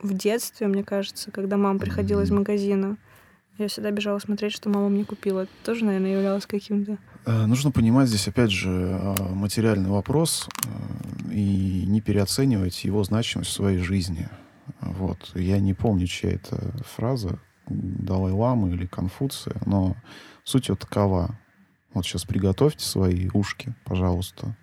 в 0.00 0.12
детстве, 0.12 0.66
мне 0.66 0.82
кажется, 0.82 1.30
когда 1.30 1.56
мама 1.56 1.78
приходила 1.78 2.22
из 2.22 2.30
Мгм. 2.30 2.40
магазина, 2.40 2.96
я 3.58 3.68
всегда 3.68 3.90
бежала 3.90 4.18
смотреть, 4.18 4.52
что 4.52 4.68
мама 4.68 4.88
мне 4.88 5.04
купила. 5.04 5.40
Это 5.40 5.52
тоже, 5.64 5.84
наверное, 5.84 6.12
являлось 6.12 6.46
каким-то... 6.46 6.98
э, 7.26 7.46
Нужно 7.46 7.70
понимать 7.70 8.08
здесь, 8.08 8.28
опять 8.28 8.50
же, 8.50 8.70
э, 8.70 9.22
материальный 9.34 9.90
вопрос 9.90 10.48
э, 10.64 11.32
и 11.32 11.84
не 11.86 12.00
переоценивать 12.00 12.84
его 12.84 13.04
значимость 13.04 13.50
в 13.50 13.54
своей 13.54 13.78
жизни. 13.78 14.28
Вот. 14.80 15.32
Я 15.34 15.60
не 15.60 15.74
помню, 15.74 16.06
чья 16.06 16.30
это 16.30 16.72
фраза, 16.84 17.38
Далай-Ламы 17.68 18.70
или 18.70 18.86
Конфуция, 18.86 19.60
но 19.66 19.96
суть 20.44 20.68
вот 20.68 20.78
такова. 20.80 21.38
Вот 21.92 22.04
сейчас 22.04 22.24
приготовьте 22.24 22.84
свои 22.84 23.28
ушки, 23.32 23.74
пожалуйста. 23.84 24.56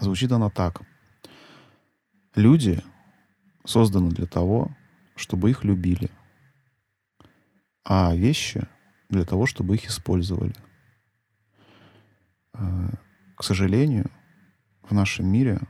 Звучит 0.00 0.32
она 0.32 0.50
так. 0.50 0.82
Люди 2.34 2.82
созданы 3.64 4.10
для 4.10 4.26
того, 4.26 4.70
чтобы 5.16 5.50
их 5.50 5.64
любили, 5.64 6.10
а 7.84 8.14
вещи 8.14 8.68
для 9.10 9.24
того, 9.24 9.46
чтобы 9.46 9.74
их 9.74 9.86
использовали. 9.86 10.54
Э, 12.54 12.88
К 13.36 13.44
сожалению, 13.44 14.10
в 14.82 14.92
нашем 14.92 15.26
мире 15.26 15.60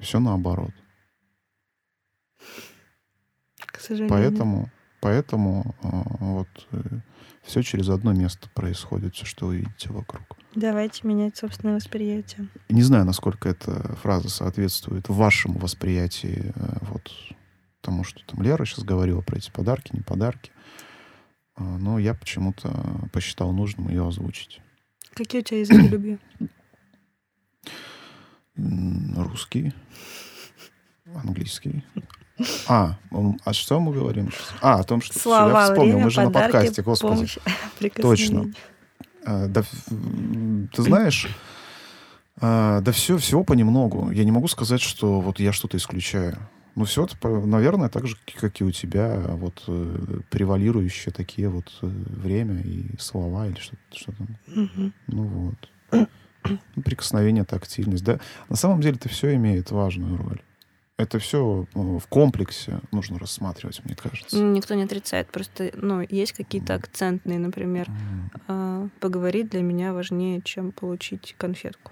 все 0.00 0.20
наоборот. 0.20 0.72
К 3.58 3.80
сожалению. 3.80 4.08
Поэтому, 4.08 4.70
поэтому 5.00 5.74
э, 5.82 5.88
вот 6.20 6.48
все 7.42 7.62
через 7.62 7.88
одно 7.88 8.12
место 8.12 8.48
происходит, 8.50 9.14
все, 9.14 9.24
что 9.24 9.46
вы 9.46 9.58
видите 9.58 9.90
вокруг. 9.90 10.36
Давайте 10.54 11.06
менять 11.06 11.36
собственное 11.36 11.76
восприятие. 11.76 12.48
Не 12.68 12.82
знаю, 12.82 13.04
насколько 13.04 13.48
эта 13.48 13.94
фраза 13.96 14.28
соответствует 14.28 15.08
вашему 15.08 15.58
восприятии, 15.58 16.52
э, 16.54 16.78
вот 16.82 17.10
тому, 17.80 18.04
что 18.04 18.24
там 18.26 18.42
Лера 18.42 18.64
сейчас 18.64 18.84
говорила 18.84 19.22
про 19.22 19.36
эти 19.38 19.50
подарки, 19.50 19.94
не 19.94 20.02
подарки. 20.02 20.52
Но 21.58 21.98
я 21.98 22.14
почему-то 22.14 22.70
посчитал 23.12 23.52
нужным 23.52 23.88
ее 23.88 24.06
озвучить. 24.06 24.60
Какие 25.14 25.40
у 25.40 25.44
тебя 25.44 25.60
языки 25.60 25.88
любви? 25.88 26.18
Русский, 29.16 29.72
английский. 31.14 31.84
А, 32.68 32.98
а 33.44 33.52
что 33.52 33.80
мы 33.80 33.92
говорим? 33.92 34.30
сейчас? 34.30 34.54
А, 34.60 34.80
о 34.80 34.84
том, 34.84 35.00
что 35.00 35.18
Слова, 35.18 35.48
я 35.48 35.64
вспомнил, 35.64 35.92
время, 35.92 36.04
мы 36.04 36.10
же 36.10 36.20
на 36.20 36.26
подарки, 36.26 36.52
подкасте, 36.52 36.82
господи. 36.82 37.12
помощь, 37.14 37.38
прикосновение. 37.78 38.54
А, 39.24 39.48
да, 39.48 39.62
ты 40.72 40.82
знаешь, 40.82 41.28
а, 42.40 42.80
да 42.80 42.92
все, 42.92 43.18
всего 43.18 43.42
понемногу. 43.42 44.10
Я 44.12 44.24
не 44.24 44.30
могу 44.30 44.46
сказать, 44.48 44.80
что 44.80 45.20
вот 45.20 45.40
я 45.40 45.52
что-то 45.52 45.76
исключаю. 45.76 46.38
Ну, 46.78 46.84
все, 46.84 47.04
это, 47.04 47.16
по- 47.16 47.44
наверное, 47.44 47.88
так 47.88 48.06
же, 48.06 48.16
как 48.40 48.60
и 48.60 48.64
у 48.64 48.70
тебя, 48.70 49.18
вот 49.34 49.64
э, 49.66 50.20
превалирующие 50.30 51.12
такие 51.12 51.48
вот 51.48 51.76
э, 51.82 51.86
время 51.86 52.60
и 52.62 52.96
слова 53.00 53.48
или 53.48 53.58
что-то. 53.58 53.98
Что. 53.98 54.12
Мгм. 54.46 54.92
Ну 55.08 55.22
вот. 55.24 56.08
Ну, 56.44 56.82
Прикосновение, 56.84 57.44
тактильность. 57.44 58.04
Да, 58.04 58.20
на 58.48 58.54
самом 58.54 58.80
деле 58.80 58.94
это 58.96 59.08
все 59.08 59.34
имеет 59.34 59.72
важную 59.72 60.16
роль. 60.18 60.40
Это 60.98 61.18
все 61.18 61.66
в 61.74 62.06
комплексе 62.08 62.78
нужно 62.92 63.18
рассматривать, 63.18 63.84
мне 63.84 63.96
кажется. 63.96 64.36
Ну, 64.36 64.52
Никто 64.52 64.74
не 64.74 64.84
отрицает, 64.84 65.32
просто, 65.32 65.72
ну, 65.74 66.00
есть 66.08 66.32
какие-то 66.32 66.74
акцентные, 66.74 67.40
например, 67.40 67.88
а, 68.46 68.88
поговорить 69.00 69.50
для 69.50 69.62
меня 69.62 69.92
важнее, 69.92 70.42
чем 70.42 70.70
получить 70.70 71.34
конфетку. 71.38 71.90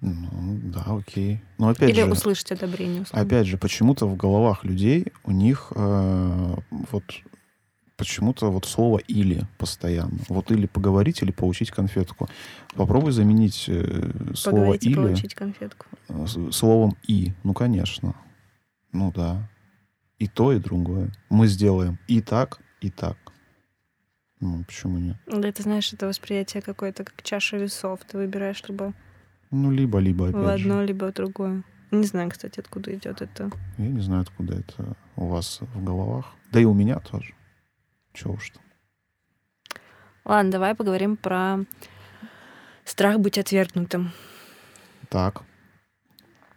Ну, 0.00 0.60
да, 0.64 0.84
окей. 0.86 1.40
Но 1.58 1.68
опять 1.68 1.90
Или 1.90 2.00
же, 2.02 2.10
услышать 2.10 2.52
одобрение. 2.52 3.02
условно. 3.02 3.26
опять 3.26 3.46
же, 3.46 3.56
почему-то 3.58 4.06
в 4.06 4.16
головах 4.16 4.64
людей 4.64 5.12
у 5.24 5.32
них 5.32 5.72
э, 5.74 6.54
вот 6.92 7.04
почему-то 7.96 8.50
вот 8.50 8.66
слово 8.66 8.98
«или» 8.98 9.46
постоянно. 9.58 10.18
Вот 10.28 10.50
или 10.50 10.66
поговорить, 10.66 11.22
или 11.22 11.32
получить 11.32 11.70
конфетку. 11.70 12.28
Попробуй 12.74 13.12
заменить 13.12 13.64
э, 13.68 14.34
слово 14.34 14.56
Поговорить 14.56 14.84
и 14.84 14.90
«или» 14.90 14.94
получить 14.96 15.34
конфетку. 15.34 15.86
э, 16.08 16.26
словом 16.52 16.96
«и». 17.08 17.32
Ну, 17.42 17.54
конечно. 17.54 18.14
Ну, 18.92 19.12
да. 19.12 19.48
И 20.18 20.28
то, 20.28 20.52
и 20.52 20.58
другое. 20.58 21.10
Мы 21.30 21.46
сделаем 21.46 21.98
и 22.06 22.20
так, 22.20 22.60
и 22.82 22.90
так. 22.90 23.16
Ну, 24.40 24.62
почему 24.64 24.98
нет? 24.98 25.16
Да, 25.26 25.50
ты 25.50 25.62
знаешь, 25.62 25.90
это 25.92 26.06
восприятие 26.06 26.62
какое-то 26.62 27.02
как 27.04 27.22
чаша 27.22 27.56
весов. 27.56 28.00
Ты 28.06 28.18
выбираешь 28.18 28.62
либо 28.68 28.92
Ну, 29.62 29.70
либо-либо, 29.70 30.28
опять 30.28 30.42
в 30.42 30.46
одно, 30.48 30.80
же. 30.80 30.86
либо 30.86 31.06
в 31.06 31.14
другое. 31.14 31.62
Не 31.90 32.04
знаю, 32.04 32.30
кстати, 32.30 32.60
откуда 32.60 32.94
идет 32.94 33.22
это. 33.22 33.50
Я 33.78 33.88
не 33.88 34.00
знаю, 34.00 34.22
откуда 34.22 34.54
это 34.54 34.96
у 35.16 35.26
вас 35.28 35.60
в 35.60 35.82
головах. 35.82 36.34
Да 36.52 36.60
и 36.60 36.64
у 36.64 36.74
меня 36.74 36.98
тоже. 36.98 37.34
Чего 38.12 38.34
уж 38.34 38.50
там. 38.50 38.62
Ладно, 40.24 40.50
давай 40.50 40.74
поговорим 40.74 41.16
про 41.16 41.60
страх 42.84 43.18
быть 43.18 43.38
отвергнутым. 43.38 44.12
Так. 45.08 45.42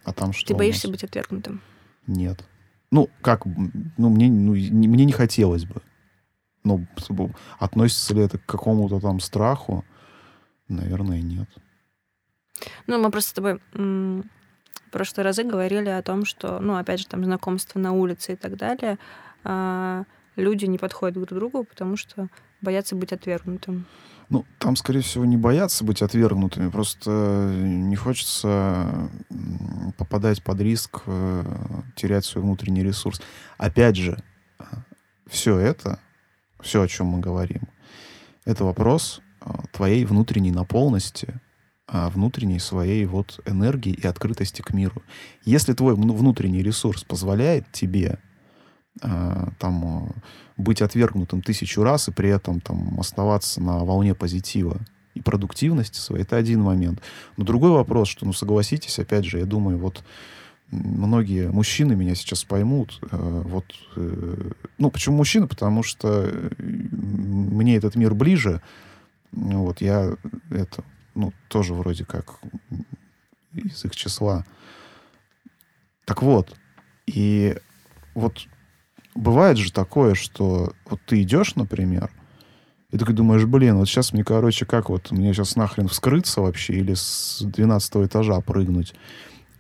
А 0.03 0.11
там 0.11 0.33
что 0.33 0.47
Ты 0.47 0.55
боишься 0.55 0.89
быть 0.89 1.03
отвергнутым? 1.03 1.61
Нет. 2.07 2.43
Ну, 2.91 3.09
как, 3.21 3.45
ну, 3.45 4.09
мне, 4.09 4.29
ну, 4.29 4.55
не- 4.55 4.87
мне 4.87 5.05
не 5.05 5.11
хотелось 5.13 5.65
бы. 5.65 5.81
Ну, 6.63 6.85
относится 7.59 8.13
ли 8.13 8.23
это 8.23 8.39
к 8.39 8.45
какому-то 8.45 8.99
там 8.99 9.19
страху? 9.19 9.85
Наверное, 10.67 11.21
нет. 11.21 11.47
Ну, 12.87 12.99
мы 12.99 13.11
просто 13.11 13.29
с 13.29 13.33
тобой 13.33 13.59
в 13.73 14.91
прошлые 14.91 15.23
разы 15.23 15.43
говорили 15.43 15.89
о 15.89 16.01
том, 16.01 16.25
что, 16.25 16.59
ну, 16.59 16.75
опять 16.75 16.99
же, 16.99 17.07
там 17.07 17.23
знакомство 17.23 17.79
на 17.79 17.91
улице 17.91 18.33
и 18.33 18.35
так 18.35 18.57
далее, 18.57 18.97
а, 19.43 20.03
люди 20.35 20.65
не 20.65 20.79
подходят 20.79 21.13
друг 21.13 21.29
к 21.29 21.33
другу, 21.33 21.63
потому 21.63 21.95
что 21.95 22.27
боятся 22.61 22.95
быть 22.95 23.13
отвергнутым. 23.13 23.85
Ну, 24.29 24.45
там, 24.59 24.75
скорее 24.75 25.01
всего, 25.01 25.25
не 25.25 25.37
боятся 25.37 25.83
быть 25.83 26.01
отвергнутыми, 26.01 26.69
просто 26.69 27.51
не 27.55 27.95
хочется 27.95 29.09
попадать 29.97 30.43
под 30.43 30.61
риск, 30.61 31.01
э, 31.07 31.43
терять 31.95 32.25
свой 32.25 32.43
внутренний 32.43 32.83
ресурс. 32.83 33.21
Опять 33.57 33.95
же, 33.95 34.21
все 35.27 35.57
это, 35.57 35.99
все, 36.61 36.81
о 36.81 36.87
чем 36.87 37.07
мы 37.07 37.19
говорим, 37.19 37.69
это 38.45 38.65
вопрос 38.65 39.21
э, 39.41 39.49
твоей 39.71 40.05
внутренней 40.05 40.51
наполненности, 40.51 41.33
а, 41.33 41.48
внутренней 41.91 42.59
своей 42.59 43.05
вот 43.05 43.39
энергии 43.45 43.93
и 43.93 44.05
открытости 44.05 44.61
к 44.61 44.73
миру. 44.73 45.01
Если 45.43 45.73
твой 45.73 45.95
внутренний 45.95 46.61
ресурс 46.61 47.03
позволяет 47.03 47.71
тебе 47.71 48.19
а, 49.01 49.49
там 49.59 50.13
быть 50.57 50.81
отвергнутым 50.81 51.41
тысячу 51.41 51.83
раз 51.83 52.09
и 52.09 52.11
при 52.11 52.29
этом 52.29 52.59
там 52.59 52.99
оставаться 52.99 53.61
на 53.61 53.79
волне 53.85 54.13
позитива 54.13 54.77
и 55.13 55.21
продуктивности 55.21 55.99
своей, 55.99 56.23
это 56.23 56.35
один 56.35 56.61
момент. 56.61 57.01
Но 57.37 57.45
другой 57.45 57.71
вопрос, 57.71 58.09
что, 58.09 58.25
ну, 58.25 58.33
согласитесь, 58.33 58.99
опять 58.99 59.25
же, 59.25 59.39
я 59.39 59.45
думаю, 59.45 59.77
вот 59.77 60.03
многие 60.69 61.49
мужчины 61.49 61.95
меня 61.95 62.13
сейчас 62.13 62.43
поймут. 62.43 62.99
Э, 63.11 63.41
вот, 63.45 63.65
э, 63.95 64.51
ну, 64.77 64.91
почему 64.91 65.17
мужчины? 65.17 65.47
Потому 65.47 65.81
что 65.81 66.31
мне 66.57 67.77
этот 67.77 67.95
мир 67.95 68.13
ближе. 68.13 68.61
Вот, 69.31 69.81
я 69.81 70.15
это 70.49 70.83
ну, 71.15 71.33
тоже 71.47 71.73
вроде 71.73 72.05
как 72.05 72.39
из 73.53 73.85
их 73.85 73.95
числа. 73.95 74.45
Так 76.05 76.21
вот, 76.21 76.55
и 77.05 77.55
вот 78.15 78.47
бывает 79.15 79.57
же 79.57 79.71
такое, 79.71 80.15
что 80.15 80.73
вот 80.85 81.01
ты 81.05 81.21
идешь, 81.21 81.55
например, 81.55 82.11
и 82.91 82.97
ты 82.97 83.05
думаешь, 83.13 83.45
блин, 83.45 83.77
вот 83.77 83.87
сейчас 83.87 84.13
мне, 84.13 84.23
короче, 84.23 84.65
как 84.65 84.89
вот, 84.89 85.11
мне 85.11 85.33
сейчас 85.33 85.55
нахрен 85.55 85.87
вскрыться 85.87 86.41
вообще 86.41 86.73
или 86.73 86.95
с 86.95 87.41
12 87.41 88.07
этажа 88.07 88.41
прыгнуть. 88.41 88.95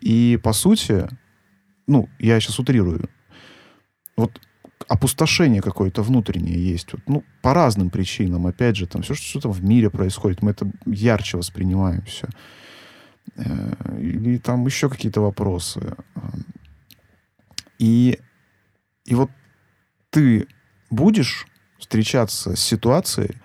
И, 0.01 0.39
по 0.41 0.53
сути, 0.53 1.07
ну, 1.85 2.09
я 2.17 2.39
сейчас 2.39 2.57
утрирую, 2.57 3.09
вот 4.15 4.41
опустошение 4.89 5.61
какое-то 5.61 6.01
внутреннее 6.01 6.71
есть. 6.71 6.91
Вот, 6.91 7.01
ну, 7.07 7.23
по 7.41 7.53
разным 7.53 7.91
причинам. 7.91 8.47
Опять 8.47 8.75
же, 8.75 8.87
там 8.87 9.03
все, 9.03 9.13
что, 9.13 9.23
что 9.23 9.39
там 9.41 9.51
в 9.51 9.63
мире 9.63 9.89
происходит, 9.91 10.41
мы 10.41 10.51
это 10.51 10.69
ярче 10.85 11.37
воспринимаем 11.37 12.01
все. 12.01 12.27
Э, 13.35 13.99
или 13.99 14.37
там 14.39 14.65
еще 14.65 14.89
какие-то 14.89 15.21
вопросы. 15.21 15.95
И, 17.77 18.19
и 19.05 19.15
вот 19.15 19.29
ты 20.09 20.47
будешь 20.89 21.45
встречаться 21.77 22.55
с 22.55 22.59
ситуацией, 22.59 23.35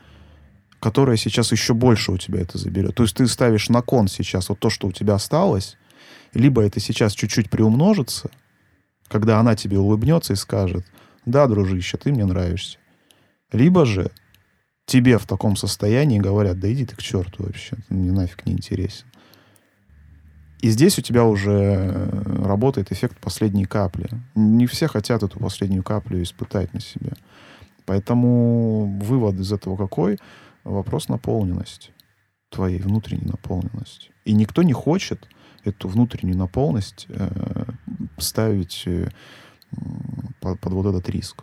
которая 0.80 1.18
сейчас 1.18 1.52
еще 1.52 1.74
больше 1.74 2.10
у 2.10 2.16
тебя 2.16 2.40
это 2.40 2.56
заберет. 2.56 2.94
То 2.94 3.02
есть 3.02 3.16
ты 3.16 3.26
ставишь 3.26 3.68
на 3.68 3.82
кон 3.82 4.08
сейчас 4.08 4.48
вот 4.48 4.60
то, 4.60 4.70
что 4.70 4.88
у 4.88 4.92
тебя 4.92 5.14
осталось, 5.14 5.76
либо 6.32 6.62
это 6.62 6.80
сейчас 6.80 7.12
чуть-чуть 7.12 7.50
приумножится, 7.50 8.30
когда 9.08 9.38
она 9.38 9.54
тебе 9.56 9.78
улыбнется 9.78 10.32
и 10.32 10.36
скажет, 10.36 10.86
да, 11.26 11.46
дружище, 11.46 11.96
ты 11.96 12.12
мне 12.12 12.24
нравишься. 12.24 12.78
Либо 13.52 13.86
же 13.86 14.10
тебе 14.86 15.18
в 15.18 15.26
таком 15.26 15.56
состоянии 15.56 16.18
говорят, 16.18 16.58
да 16.58 16.72
иди 16.72 16.84
ты 16.84 16.96
к 16.96 17.02
черту 17.02 17.44
вообще, 17.44 17.76
ты 17.88 17.94
мне 17.94 18.12
нафиг 18.12 18.44
не 18.46 18.52
интересен. 18.52 19.06
И 20.60 20.70
здесь 20.70 20.98
у 20.98 21.02
тебя 21.02 21.24
уже 21.24 21.50
э, 21.52 22.42
работает 22.42 22.90
эффект 22.90 23.18
последней 23.18 23.66
капли. 23.66 24.08
Не 24.34 24.66
все 24.66 24.88
хотят 24.88 25.22
эту 25.22 25.38
последнюю 25.38 25.82
каплю 25.82 26.22
испытать 26.22 26.72
на 26.72 26.80
себе. 26.80 27.12
Поэтому 27.84 28.98
вывод 29.02 29.34
из 29.34 29.52
этого 29.52 29.76
какой? 29.76 30.18
Вопрос 30.64 31.08
наполненности. 31.08 31.90
Твоей 32.48 32.78
внутренней 32.78 33.26
наполненности. 33.26 34.10
И 34.24 34.32
никто 34.32 34.62
не 34.62 34.72
хочет 34.72 35.28
эту 35.64 35.88
внутреннюю 35.88 36.38
наполненность 36.38 37.06
э, 37.10 37.64
ставить 38.16 38.84
э, 38.86 39.10
под, 40.40 40.60
под 40.60 40.72
вот 40.72 40.86
этот 40.86 41.08
риск. 41.08 41.42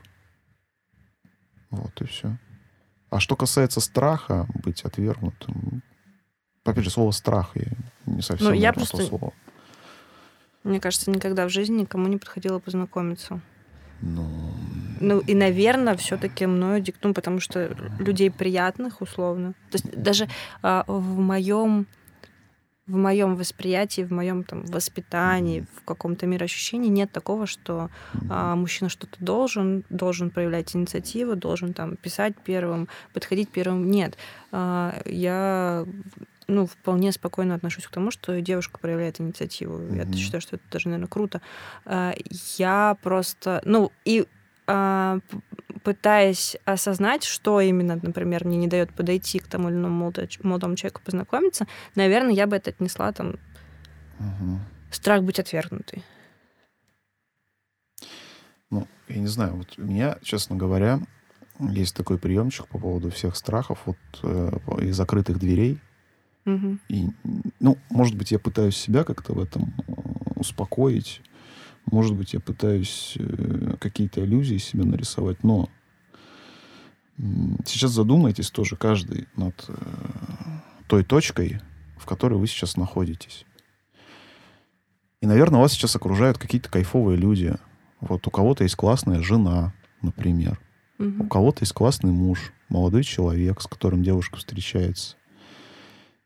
Вот 1.69 2.01
и 2.01 2.05
все. 2.05 2.37
А 3.09 3.19
что 3.19 3.35
касается 3.35 3.81
страха 3.81 4.47
быть 4.63 4.83
отвергнутым, 4.83 5.83
опять 6.63 6.83
же, 6.83 6.89
слово 6.89 7.11
страх 7.11 7.51
я 7.55 7.71
не 8.05 8.21
совсем 8.21 8.47
ну, 8.47 8.53
я 8.53 8.73
просто... 8.73 9.03
слово. 9.03 9.33
Мне 10.63 10.79
кажется, 10.79 11.09
никогда 11.09 11.45
в 11.45 11.49
жизни 11.49 11.81
никому 11.81 12.07
не 12.07 12.17
подходило 12.17 12.59
познакомиться. 12.59 13.41
Ну... 14.01 14.53
Ну, 14.99 15.19
и, 15.19 15.33
наверное, 15.33 15.97
все-таки 15.97 16.45
мною 16.45 16.79
диктум, 16.79 17.15
потому 17.15 17.39
что 17.39 17.75
людей 17.97 18.29
приятных, 18.29 19.01
условно. 19.01 19.53
То 19.71 19.77
есть 19.77 19.91
даже 19.99 20.27
э, 20.61 20.83
в 20.85 21.19
моем 21.19 21.87
в 22.91 22.97
моем 22.97 23.35
восприятии, 23.35 24.01
в 24.01 24.11
моем 24.11 24.43
там 24.43 24.65
воспитании, 24.65 25.65
в 25.77 25.83
каком-то 25.85 26.27
мироощущении 26.27 26.89
нет 26.89 27.11
такого, 27.11 27.47
что 27.47 27.89
а, 28.29 28.55
мужчина 28.55 28.89
что-то 28.89 29.15
должен, 29.23 29.85
должен 29.89 30.29
проявлять 30.29 30.75
инициативу, 30.75 31.37
должен 31.37 31.73
там 31.73 31.95
писать 31.95 32.35
первым, 32.43 32.89
подходить 33.13 33.49
первым. 33.49 33.89
Нет, 33.89 34.17
а, 34.51 35.01
я 35.05 35.85
ну, 36.47 36.65
вполне 36.65 37.13
спокойно 37.13 37.55
отношусь 37.55 37.87
к 37.87 37.91
тому, 37.91 38.11
что 38.11 38.41
девушка 38.41 38.77
проявляет 38.77 39.21
инициативу. 39.21 39.77
Mm-hmm. 39.77 40.11
Я 40.11 40.17
считаю, 40.17 40.41
что 40.41 40.57
это 40.57 40.65
даже, 40.69 40.89
наверное, 40.89 41.07
круто. 41.07 41.41
А, 41.85 42.13
я 42.57 42.97
просто, 43.01 43.61
ну, 43.63 43.93
и 44.03 44.25
пытаясь 45.83 46.57
осознать, 46.65 47.23
что 47.23 47.59
именно, 47.59 47.99
например, 48.01 48.45
мне 48.45 48.57
не 48.57 48.67
дает 48.67 48.93
подойти 48.93 49.39
к 49.39 49.47
тому 49.47 49.69
или 49.69 49.75
иному 49.75 50.13
молодому 50.43 50.75
человеку 50.75 51.01
познакомиться, 51.03 51.67
наверное, 51.95 52.33
я 52.33 52.47
бы 52.47 52.55
это 52.55 52.69
отнесла 52.69 53.11
там 53.11 53.37
угу. 54.19 54.59
страх 54.91 55.23
быть 55.23 55.39
отвергнутой. 55.39 56.03
Ну, 58.69 58.87
я 59.09 59.17
не 59.17 59.27
знаю, 59.27 59.55
вот 59.55 59.67
у 59.77 59.81
меня, 59.81 60.17
честно 60.21 60.55
говоря, 60.55 60.99
есть 61.59 61.95
такой 61.95 62.17
приемчик 62.17 62.67
по 62.67 62.79
поводу 62.79 63.09
всех 63.09 63.35
страхов 63.35 63.79
вот 63.85 63.97
э, 64.23 64.51
и 64.81 64.91
закрытых 64.91 65.39
дверей. 65.39 65.79
Угу. 66.45 66.77
И, 66.87 67.07
ну, 67.59 67.77
может 67.89 68.15
быть, 68.15 68.31
я 68.31 68.39
пытаюсь 68.39 68.77
себя 68.77 69.03
как-то 69.03 69.33
в 69.33 69.39
этом 69.39 69.73
э, 69.87 69.91
успокоить, 70.35 71.21
может 71.85 72.15
быть, 72.15 72.33
я 72.33 72.39
пытаюсь 72.39 73.15
э, 73.17 73.75
какие-то 73.79 74.23
иллюзии 74.23 74.57
себе 74.57 74.83
нарисовать, 74.83 75.43
но 75.43 75.69
сейчас 77.65 77.91
задумайтесь 77.91 78.49
тоже 78.49 78.75
каждый 78.75 79.27
над 79.35 79.65
э, 79.67 79.73
той 80.87 81.03
точкой, 81.03 81.59
в 81.97 82.05
которой 82.05 82.35
вы 82.35 82.47
сейчас 82.47 82.77
находитесь. 82.77 83.45
И, 85.21 85.27
наверное, 85.27 85.59
вас 85.59 85.73
сейчас 85.73 85.95
окружают 85.95 86.37
какие-то 86.37 86.69
кайфовые 86.69 87.17
люди. 87.17 87.55
Вот 87.99 88.25
у 88.25 88.31
кого-то 88.31 88.63
есть 88.63 88.75
классная 88.75 89.21
жена, 89.21 89.73
например. 90.01 90.59
Угу. 90.97 91.25
У 91.25 91.27
кого-то 91.27 91.61
есть 91.61 91.73
классный 91.73 92.11
муж, 92.11 92.53
молодой 92.69 93.03
человек, 93.03 93.61
с 93.61 93.67
которым 93.67 94.01
девушка 94.01 94.37
встречается. 94.37 95.15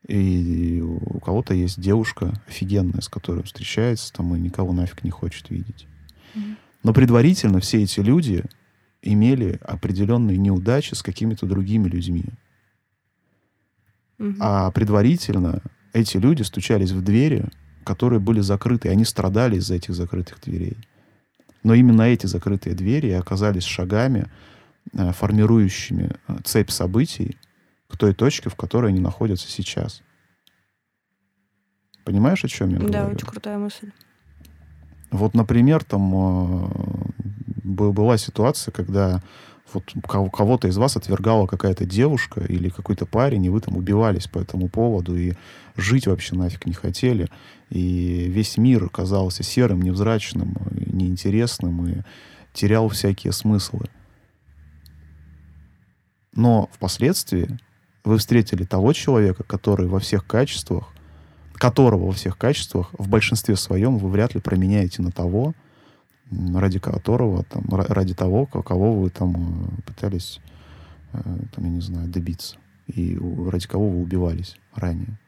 И 0.06 0.80
у 0.80 1.18
кого-то 1.18 1.52
есть 1.52 1.80
девушка 1.80 2.32
офигенная, 2.46 3.00
с 3.00 3.08
которой 3.08 3.42
встречается, 3.42 4.12
там, 4.12 4.34
и 4.36 4.38
никого 4.38 4.72
нафиг 4.72 5.02
не 5.02 5.10
хочет 5.10 5.50
видеть. 5.50 5.86
Mm-hmm. 6.34 6.56
Но 6.84 6.92
предварительно 6.92 7.58
все 7.60 7.82
эти 7.82 7.98
люди 8.00 8.44
имели 9.02 9.58
определенные 9.62 10.38
неудачи 10.38 10.94
с 10.94 11.02
какими-то 11.02 11.46
другими 11.46 11.88
людьми. 11.88 12.24
Mm-hmm. 14.18 14.36
А 14.38 14.70
предварительно 14.70 15.60
эти 15.92 16.18
люди 16.18 16.42
стучались 16.42 16.92
в 16.92 17.02
двери, 17.02 17.46
которые 17.84 18.20
были 18.20 18.40
закрыты, 18.40 18.88
и 18.88 18.90
они 18.92 19.04
страдали 19.04 19.56
из-за 19.56 19.74
этих 19.74 19.94
закрытых 19.94 20.40
дверей. 20.40 20.76
Но 21.64 21.74
именно 21.74 22.02
эти 22.02 22.26
закрытые 22.26 22.76
двери 22.76 23.10
оказались 23.10 23.64
шагами, 23.64 24.28
э, 24.92 25.12
формирующими 25.12 26.12
э, 26.28 26.36
цепь 26.44 26.70
событий, 26.70 27.36
к 27.88 27.96
той 27.96 28.14
точке, 28.14 28.50
в 28.50 28.56
которой 28.56 28.92
они 28.92 29.00
находятся 29.00 29.48
сейчас. 29.48 30.02
Понимаешь, 32.04 32.44
о 32.44 32.48
чем 32.48 32.70
я 32.70 32.76
говорю? 32.76 32.92
Да, 32.92 33.06
очень 33.06 33.26
крутая 33.26 33.58
мысль. 33.58 33.90
Вот, 35.10 35.34
например, 35.34 35.84
там 35.84 36.14
э, 36.14 36.68
была 37.64 38.16
ситуация, 38.16 38.72
когда 38.72 39.22
вот 39.72 39.84
кого-то 40.32 40.68
из 40.68 40.76
вас 40.76 40.96
отвергала 40.96 41.46
какая-то 41.46 41.84
девушка 41.84 42.40
или 42.40 42.68
какой-то 42.68 43.06
парень, 43.06 43.44
и 43.44 43.48
вы 43.48 43.60
там 43.60 43.76
убивались 43.76 44.28
по 44.28 44.38
этому 44.38 44.68
поводу, 44.68 45.16
и 45.16 45.34
жить 45.76 46.06
вообще 46.06 46.36
нафиг 46.36 46.66
не 46.66 46.72
хотели, 46.72 47.28
и 47.70 48.26
весь 48.28 48.56
мир 48.56 48.84
оказался 48.84 49.42
серым, 49.42 49.82
невзрачным, 49.82 50.56
неинтересным, 50.70 51.88
и 51.88 52.02
терял 52.52 52.88
всякие 52.88 53.32
смыслы. 53.32 53.86
Но 56.32 56.68
впоследствии 56.72 57.58
вы 58.06 58.18
встретили 58.18 58.62
того 58.64 58.92
человека, 58.92 59.42
который 59.42 59.88
во 59.88 59.98
всех 59.98 60.26
качествах, 60.26 60.92
которого 61.54 62.06
во 62.06 62.12
всех 62.12 62.38
качествах 62.38 62.90
в 62.96 63.08
большинстве 63.08 63.56
своем 63.56 63.98
вы 63.98 64.08
вряд 64.08 64.34
ли 64.34 64.40
променяете 64.40 65.02
на 65.02 65.10
того, 65.10 65.54
ради 66.30 66.78
которого, 66.78 67.42
там, 67.42 67.64
ради 67.68 68.14
того, 68.14 68.46
кого 68.46 68.94
вы 68.94 69.10
там 69.10 69.34
э, 69.34 69.82
пытались, 69.82 70.40
э, 71.12 71.18
там, 71.54 71.64
я 71.64 71.70
не 71.70 71.80
знаю, 71.80 72.08
добиться. 72.08 72.56
и 72.86 73.18
ради 73.50 73.66
кого 73.66 73.88
вы 73.88 74.02
убивались 74.02 74.56
ранее. 74.74 75.18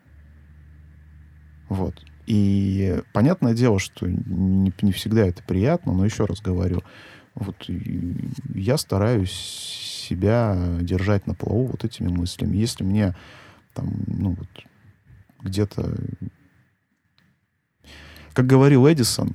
Вот. 1.69 1.95
И 2.27 3.01
понятное 3.13 3.55
дело, 3.55 3.81
что 3.81 4.07
не, 4.07 4.73
не 4.83 4.93
всегда 4.93 5.27
это 5.27 5.43
приятно, 5.43 5.95
но 5.95 6.05
еще 6.05 6.27
раз 6.27 6.41
говорю, 6.41 6.83
вот 7.39 7.57
я 8.55 8.77
стараюсь 8.79 9.31
себя 9.31 10.57
держать 10.81 11.27
на 11.27 11.35
плаву 11.35 11.67
вот 11.67 11.85
этими 11.85 12.09
мыслями. 12.09 12.57
Если 12.57 12.85
мне 12.85 13.15
там, 13.75 13.93
ну 14.07 14.31
вот, 14.35 14.49
где-то... 15.41 15.95
Как 18.33 18.47
говорил 18.47 18.87
Эдисон, 18.87 19.35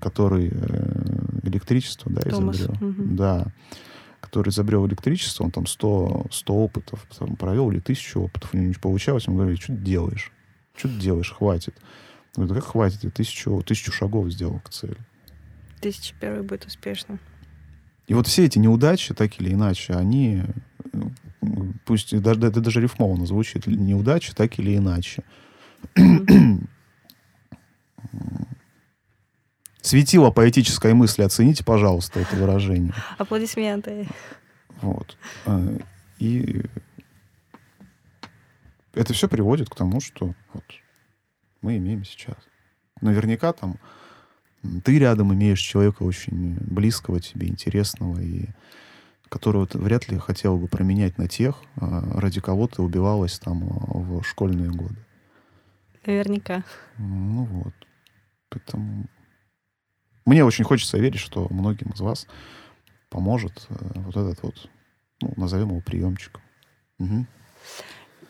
который 0.00 0.50
э, 0.52 1.38
электричество, 1.42 2.10
да, 2.12 2.22
Томас. 2.22 2.56
изобрел. 2.56 2.88
Угу. 2.90 3.02
Да 3.14 3.52
который 4.20 4.50
изобрел 4.50 4.86
электричество, 4.86 5.44
он 5.44 5.50
там 5.50 5.66
100, 5.66 6.26
100 6.30 6.54
опытов 6.54 7.06
там, 7.18 7.36
провел 7.36 7.70
или 7.70 7.80
тысячу 7.80 8.20
опытов, 8.20 8.52
у 8.52 8.56
него 8.56 8.68
не 8.68 8.74
получалось, 8.74 9.26
он 9.26 9.36
говорит, 9.36 9.60
что 9.60 9.74
ты 9.74 9.80
делаешь? 9.80 10.32
Что 10.76 10.88
ты 10.88 10.96
делаешь? 10.96 11.32
Хватит. 11.32 11.74
Он 12.36 12.44
говорит, 12.44 12.62
как 12.62 12.72
хватит? 12.72 13.04
Я 13.04 13.10
тысячу, 13.10 13.62
тысячу 13.62 13.90
шагов 13.90 14.30
сделал 14.30 14.60
к 14.60 14.68
цели. 14.68 14.98
Тысяча 15.80 16.14
первый 16.20 16.42
будет 16.42 16.66
успешно. 16.66 17.18
И 18.06 18.14
вот 18.14 18.26
все 18.26 18.44
эти 18.46 18.58
неудачи, 18.58 19.14
так 19.14 19.38
или 19.40 19.52
иначе, 19.52 19.92
они, 19.92 20.42
пусть 21.84 22.18
даже, 22.20 22.40
это 22.40 22.60
даже 22.60 22.80
рифмованно 22.80 23.26
звучит, 23.26 23.66
неудачи, 23.66 24.34
так 24.34 24.58
или 24.58 24.76
иначе. 24.76 25.22
Светило 29.82 30.30
поэтической 30.30 30.94
мысли, 30.94 31.22
оцените, 31.22 31.64
пожалуйста, 31.64 32.20
это 32.20 32.36
выражение. 32.36 32.92
Аплодисменты. 33.16 34.06
Вот. 34.80 35.16
А, 35.46 35.78
и 36.18 36.62
это 38.92 39.12
все 39.12 39.28
приводит 39.28 39.70
к 39.70 39.74
тому, 39.74 40.00
что 40.00 40.34
вот 40.52 40.64
мы 41.62 41.76
имеем 41.76 42.04
сейчас. 42.04 42.36
Наверняка 43.00 43.52
там 43.52 43.76
ты 44.84 44.98
рядом 44.98 45.32
имеешь 45.34 45.60
человека 45.60 46.02
очень 46.02 46.56
близкого 46.60 47.20
тебе, 47.20 47.48
интересного, 47.48 48.20
и 48.20 48.46
которого 49.28 49.66
ты 49.66 49.78
вряд 49.78 50.08
ли 50.08 50.18
хотел 50.18 50.56
бы 50.56 50.68
променять 50.68 51.18
на 51.18 51.28
тех, 51.28 51.62
а, 51.76 52.18
ради 52.20 52.40
кого 52.40 52.66
ты 52.66 52.82
убивалась 52.82 53.38
там 53.38 53.60
в 53.68 54.22
школьные 54.22 54.70
годы. 54.70 54.96
Наверняка. 56.06 56.64
Ну 56.96 57.44
вот. 57.44 57.74
Поэтому 58.48 59.06
мне 60.24 60.44
очень 60.44 60.64
хочется 60.64 60.98
верить, 60.98 61.20
что 61.20 61.46
многим 61.50 61.90
из 61.90 62.00
вас 62.00 62.26
поможет 63.10 63.66
э, 63.68 63.74
вот 63.94 64.16
этот 64.16 64.42
вот, 64.42 64.70
ну, 65.20 65.32
назовем 65.36 65.68
его 65.68 65.80
приемчик. 65.80 66.40
Угу. 66.98 67.26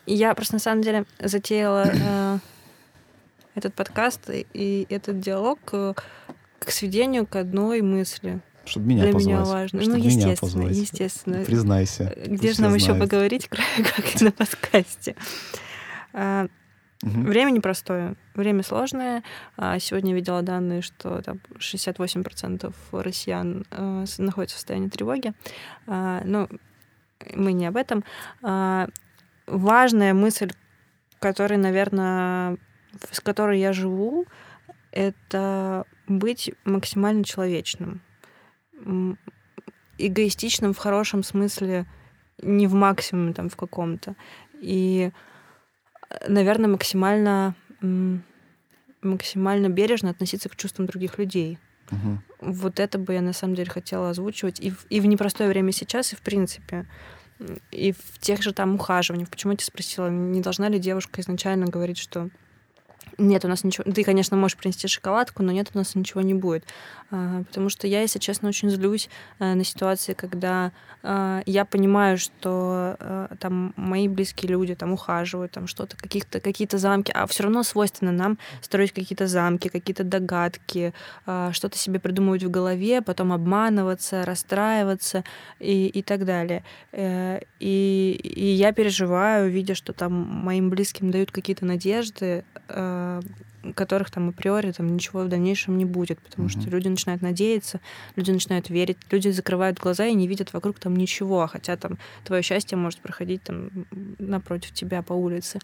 Я 0.05 0.33
просто 0.33 0.55
на 0.55 0.59
самом 0.59 0.81
деле 0.81 1.05
затеяла 1.19 1.85
э, 1.93 2.39
этот 3.59 3.75
подкаст 3.75 4.29
и 4.29 4.87
этот 4.89 5.19
диалог 5.19 5.59
к 5.63 6.71
сведению 6.71 7.25
к 7.25 7.35
одной 7.35 7.81
мысли. 7.81 8.41
Чтобы 8.65 8.87
меня 8.87 9.03
Для 9.03 9.13
позвать. 9.13 9.33
меня 9.33 9.45
важно. 9.45 9.81
Чтобы 9.81 9.97
ну, 9.97 10.03
естественно, 10.03 10.35
позвать. 10.35 10.75
естественно. 10.75 11.45
Признайся. 11.45 12.15
Где 12.25 12.53
же 12.53 12.61
нам 12.61 12.71
знают. 12.71 12.81
еще 12.81 12.95
поговорить, 12.95 13.47
кроме 13.49 13.89
как 13.89 14.21
на 14.21 14.31
подкасте? 14.31 15.15
Угу. 17.01 17.21
Время 17.21 17.51
непростое, 17.51 18.15
время 18.35 18.61
сложное. 18.61 19.23
А, 19.55 19.79
сегодня 19.79 20.13
видела 20.13 20.41
данные, 20.41 20.81
что 20.81 21.21
там 21.21 21.39
68% 21.57 22.73
россиян 22.91 23.65
э, 23.71 24.05
находятся 24.17 24.57
в 24.57 24.59
состоянии 24.59 24.89
тревоги. 24.89 25.31
А, 25.87 26.21
но 26.25 26.49
мы 27.33 27.53
не 27.53 27.67
об 27.67 27.77
этом. 27.77 28.03
Важная 29.47 30.13
мысль, 30.13 30.51
которой, 31.19 31.57
наверное, 31.57 32.57
с 33.11 33.19
которой 33.19 33.59
я 33.59 33.73
живу, 33.73 34.25
это 34.91 35.85
быть 36.07 36.51
максимально 36.65 37.23
человечным. 37.23 38.01
Эгоистичным 39.97 40.73
в 40.73 40.77
хорошем 40.77 41.23
смысле, 41.23 41.85
не 42.41 42.67
в 42.67 42.73
максимуме 42.73 43.33
там 43.33 43.49
в 43.49 43.55
каком-то. 43.55 44.15
И 44.61 45.11
наверное, 46.27 46.69
максимально 46.69 47.55
максимально 49.01 49.69
бережно 49.69 50.09
относиться 50.09 50.49
к 50.49 50.55
чувствам 50.55 50.87
других 50.87 51.17
людей. 51.17 51.57
Угу. 51.91 52.51
Вот 52.51 52.79
это 52.79 52.97
бы 52.97 53.13
я 53.13 53.21
на 53.21 53.33
самом 53.33 53.55
деле 53.55 53.69
хотела 53.69 54.09
озвучивать 54.09 54.59
и 54.59 54.71
в, 54.71 54.85
и 54.89 54.99
в 54.99 55.05
непростое 55.05 55.49
время 55.49 55.71
сейчас, 55.71 56.13
и 56.13 56.15
в 56.15 56.21
принципе. 56.21 56.85
И 57.71 57.93
в 57.93 58.19
тех 58.19 58.41
же 58.41 58.53
там 58.53 58.75
ухаживаниях. 58.75 59.29
Почему 59.29 59.53
я 59.53 59.57
тебя 59.57 59.65
спросила, 59.65 60.09
не 60.09 60.41
должна 60.41 60.67
ли 60.67 60.77
девушка 60.77 61.21
изначально 61.21 61.67
говорить, 61.67 61.97
что 61.97 62.29
нет, 63.17 63.45
у 63.45 63.47
нас 63.47 63.63
ничего... 63.63 63.91
Ты, 63.91 64.03
конечно, 64.03 64.37
можешь 64.37 64.57
принести 64.57 64.87
шоколадку, 64.87 65.43
но 65.43 65.51
нет, 65.51 65.69
у 65.73 65.77
нас 65.77 65.95
ничего 65.95 66.21
не 66.21 66.33
будет. 66.33 66.65
А, 67.11 67.43
потому 67.43 67.69
что 67.69 67.87
я, 67.87 68.01
если 68.01 68.19
честно, 68.19 68.49
очень 68.49 68.69
злюсь 68.69 69.09
а, 69.39 69.55
на 69.55 69.63
ситуации, 69.63 70.13
когда 70.13 70.71
а, 71.01 71.41
я 71.45 71.65
понимаю, 71.65 72.17
что 72.17 72.95
а, 72.99 73.35
там 73.39 73.73
мои 73.75 74.07
близкие 74.07 74.51
люди 74.51 74.75
там 74.75 74.93
ухаживают, 74.93 75.51
там 75.51 75.67
что-то, 75.67 75.97
каких-то, 75.97 76.39
какие-то 76.39 76.77
замки, 76.77 77.11
а 77.13 77.25
все 77.27 77.43
равно 77.43 77.63
свойственно 77.63 78.11
нам 78.11 78.37
строить 78.61 78.91
какие-то 78.91 79.27
замки, 79.27 79.69
какие-то 79.69 80.03
догадки, 80.03 80.93
что-то 81.51 81.77
себе 81.77 81.99
придумывать 81.99 82.43
в 82.43 82.49
голове, 82.49 83.01
потом 83.01 83.33
обманываться, 83.33 84.25
расстраиваться 84.25 85.23
и, 85.59 85.87
и 85.87 86.01
так 86.01 86.25
далее. 86.25 86.63
Э, 86.91 87.39
и, 87.59 88.19
и 88.23 88.45
я 88.45 88.71
переживаю, 88.71 89.49
видя, 89.49 89.75
что 89.75 89.93
там 89.93 90.13
моим 90.13 90.69
близким 90.69 91.11
дают 91.11 91.31
какие-то 91.31 91.65
надежды, 91.65 92.43
Э, 92.71 93.08
которых 93.75 94.09
там 94.09 94.29
априори 94.29 94.71
там 94.71 94.87
ничего 94.87 95.23
в 95.23 95.27
дальнейшем 95.27 95.77
не 95.77 95.85
будет, 95.85 96.19
потому 96.19 96.47
mm-hmm. 96.47 96.61
что 96.61 96.69
люди 96.69 96.87
начинают 96.87 97.21
надеяться, 97.21 97.79
люди 98.15 98.31
начинают 98.31 98.69
верить, 98.69 98.97
люди 99.11 99.29
закрывают 99.29 99.79
глаза 99.79 100.05
и 100.05 100.13
не 100.13 100.27
видят 100.27 100.53
вокруг 100.53 100.79
там 100.79 100.95
ничего, 100.95 101.47
хотя 101.47 101.75
там 101.75 101.97
твое 102.23 102.41
счастье 102.41 102.77
может 102.77 102.99
проходить 102.99 103.43
там 103.43 103.69
напротив 104.17 104.71
тебя 104.71 105.01
по 105.01 105.13
улице. 105.13 105.59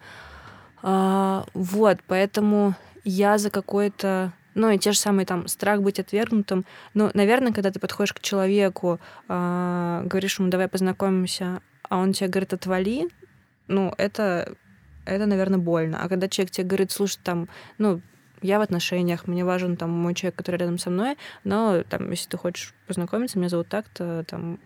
А, 0.81 1.45
вот, 1.53 1.99
поэтому 2.07 2.75
я 3.03 3.37
за 3.37 3.49
какой-то 3.49 4.33
ну 4.55 4.69
и 4.69 4.77
те 4.77 4.93
же 4.93 4.97
самые 4.97 5.25
там 5.25 5.47
страх 5.47 5.81
быть 5.81 5.99
отвергнутым. 5.99 6.65
Ну, 6.93 7.11
наверное, 7.13 7.51
когда 7.51 7.71
ты 7.71 7.79
подходишь 7.79 8.13
к 8.13 8.21
человеку, 8.21 8.99
э, 9.27 10.01
говоришь 10.05 10.39
ему, 10.39 10.49
давай 10.49 10.69
познакомимся, 10.69 11.61
а 11.89 11.97
он 11.97 12.13
тебе 12.13 12.29
говорит, 12.29 12.53
отвали, 12.53 13.09
ну, 13.67 13.93
это 13.97 14.55
это, 15.05 15.25
наверное, 15.25 15.59
больно. 15.59 16.01
А 16.01 16.09
когда 16.09 16.27
человек 16.27 16.51
тебе 16.51 16.67
говорит, 16.67 16.91
слушай, 16.91 17.19
там, 17.23 17.49
ну, 17.77 18.01
я 18.41 18.59
в 18.59 18.61
отношениях, 18.61 19.27
мне 19.27 19.45
важен 19.45 19.77
там 19.77 19.91
мой 19.91 20.13
человек, 20.13 20.35
который 20.35 20.57
рядом 20.57 20.77
со 20.77 20.89
мной, 20.89 21.17
но 21.43 21.83
там, 21.83 22.09
если 22.11 22.29
ты 22.29 22.37
хочешь 22.37 22.73
познакомиться, 22.87 23.39
меня 23.39 23.49
зовут 23.49 23.69
так-то, 23.69 24.23
там, 24.27 24.59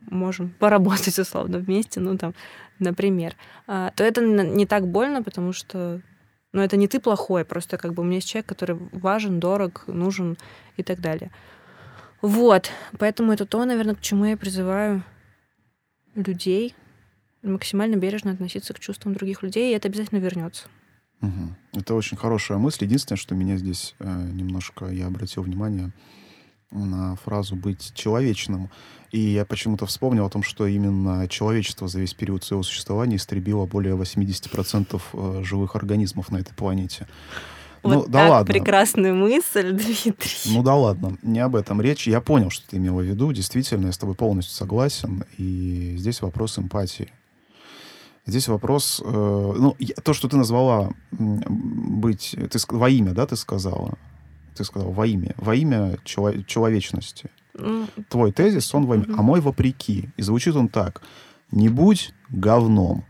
можем 0.00 0.50
поработать 0.58 1.18
условно 1.18 1.58
вместе, 1.58 2.00
ну, 2.00 2.16
там, 2.16 2.34
например, 2.78 3.34
а, 3.66 3.90
то 3.90 4.04
это 4.04 4.20
не 4.22 4.66
так 4.66 4.86
больно, 4.86 5.22
потому 5.22 5.52
что 5.52 6.00
ну, 6.52 6.62
это 6.62 6.78
не 6.78 6.88
ты 6.88 7.00
плохой, 7.00 7.44
просто 7.44 7.76
как 7.76 7.92
бы 7.92 8.02
у 8.02 8.06
меня 8.06 8.16
есть 8.16 8.28
человек, 8.28 8.46
который 8.46 8.78
важен, 8.92 9.40
дорог, 9.40 9.84
нужен 9.88 10.38
и 10.78 10.82
так 10.82 11.00
далее. 11.00 11.30
Вот, 12.22 12.70
поэтому 12.98 13.32
это 13.32 13.44
то, 13.44 13.62
наверное, 13.64 13.94
к 13.94 14.00
чему 14.00 14.24
я 14.24 14.38
призываю 14.38 15.02
людей, 16.14 16.74
максимально 17.48 17.96
бережно 17.96 18.32
относиться 18.32 18.74
к 18.74 18.80
чувствам 18.80 19.14
других 19.14 19.42
людей, 19.42 19.72
и 19.72 19.76
это 19.76 19.88
обязательно 19.88 20.18
вернется. 20.18 20.68
Угу. 21.22 21.80
Это 21.80 21.94
очень 21.94 22.16
хорошая 22.16 22.58
мысль. 22.58 22.84
Единственное, 22.84 23.18
что 23.18 23.34
меня 23.34 23.56
здесь 23.56 23.94
э, 23.98 24.30
немножко, 24.32 24.86
я 24.86 25.06
обратил 25.06 25.42
внимание 25.42 25.92
на 26.70 27.16
фразу 27.16 27.56
«быть 27.56 27.92
человечным». 27.94 28.70
И 29.12 29.20
я 29.20 29.44
почему-то 29.44 29.86
вспомнил 29.86 30.26
о 30.26 30.30
том, 30.30 30.42
что 30.42 30.66
именно 30.66 31.26
человечество 31.28 31.88
за 31.88 32.00
весь 32.00 32.12
период 32.12 32.44
своего 32.44 32.62
существования 32.62 33.16
истребило 33.16 33.66
более 33.66 33.96
80% 33.96 35.00
э, 35.12 35.42
живых 35.44 35.76
организмов 35.76 36.30
на 36.30 36.38
этой 36.38 36.54
планете. 36.54 37.06
Вот 37.82 38.06
ну, 38.06 38.06
да 38.08 38.28
ладно. 38.28 38.52
прекрасная 38.52 39.14
мысль, 39.14 39.72
Дмитрий. 39.72 40.52
Ну 40.52 40.62
да 40.62 40.74
ладно, 40.74 41.16
не 41.22 41.38
об 41.40 41.54
этом 41.54 41.80
речь. 41.80 42.06
Я 42.08 42.20
понял, 42.20 42.50
что 42.50 42.68
ты 42.68 42.76
имела 42.78 43.00
в 43.00 43.04
виду. 43.04 43.32
Действительно, 43.32 43.86
я 43.86 43.92
с 43.92 43.98
тобой 43.98 44.16
полностью 44.16 44.54
согласен. 44.54 45.24
И 45.38 45.94
здесь 45.96 46.20
вопрос 46.20 46.58
эмпатии. 46.58 47.12
Здесь 48.26 48.48
вопрос, 48.48 49.00
э, 49.04 49.08
ну, 49.08 49.76
то, 50.02 50.12
что 50.12 50.28
ты 50.28 50.36
назвала 50.36 50.90
быть, 51.12 52.34
ты 52.50 52.58
во 52.70 52.90
имя, 52.90 53.12
да, 53.12 53.24
ты 53.24 53.36
сказала? 53.36 53.96
Ты 54.56 54.64
сказала 54.64 54.90
во 54.90 55.06
имя, 55.06 55.34
во 55.36 55.54
имя 55.54 55.96
чело, 56.04 56.32
человечности. 56.42 57.30
Mm. 57.54 57.88
Твой 58.08 58.32
тезис, 58.32 58.74
он 58.74 58.86
во 58.86 58.96
имя, 58.96 59.04
mm-hmm. 59.04 59.14
а 59.16 59.22
мой 59.22 59.40
вопреки. 59.40 60.10
И 60.16 60.22
звучит 60.22 60.56
он 60.56 60.68
так. 60.68 61.02
Не 61.52 61.68
будь 61.68 62.12
говном. 62.28 63.04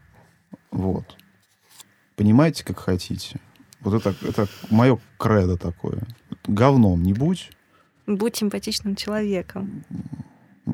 Вот. 0.71 1.17
Понимаете, 2.15 2.65
как 2.65 2.79
хотите. 2.79 3.41
Вот 3.81 3.95
это, 3.95 4.15
это 4.27 4.49
мое 4.71 4.99
кредо 5.19 5.57
такое. 5.57 6.03
Говном 6.47 7.03
не 7.03 7.15
будь. 7.15 7.51
Будь 8.07 8.37
симпатичным 8.37 8.97
человеком. 8.97 9.83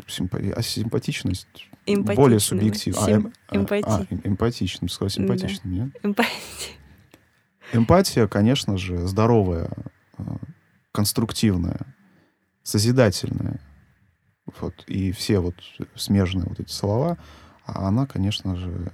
Симпа... 0.09 0.39
А 0.57 0.63
симпатичность 0.63 1.69
более 1.87 2.41
субъективным. 2.41 3.33
А, 3.49 3.55
эм, 3.55 3.63
эмпати. 3.63 3.87
а, 3.87 4.07
эмпатичным, 4.25 4.89
сказал, 4.89 5.11
симпатичным, 5.11 5.77
да. 5.77 5.85
нет? 5.85 5.97
Эмпатия. 6.03 6.33
Эмпатия, 7.73 8.27
конечно 8.29 8.77
же, 8.77 9.07
здоровая, 9.07 9.71
э, 10.19 10.23
конструктивная, 10.93 11.81
созидательная. 12.63 13.61
Вот, 14.61 14.85
и 14.87 15.13
все 15.13 15.39
вот 15.39 15.55
смежные 15.95 16.47
вот 16.47 16.61
эти 16.61 16.71
слова, 16.71 17.17
а 17.65 17.89
она, 17.89 18.07
конечно 18.07 18.57
же, 18.57 18.91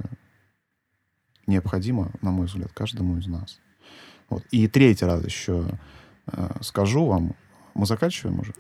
необходима, 1.47 2.13
на 2.23 2.31
мой 2.31 2.47
взгляд, 2.47 2.73
каждому 2.73 3.19
из 3.19 3.27
нас. 3.27 3.61
Вот. 4.29 4.45
И 4.51 4.69
третий 4.69 5.07
раз 5.07 5.25
еще 5.25 5.67
э, 6.27 6.51
скажу 6.61 7.07
вам, 7.07 7.35
мы 7.75 7.87
заканчиваем 7.87 8.41
уже? 8.41 8.55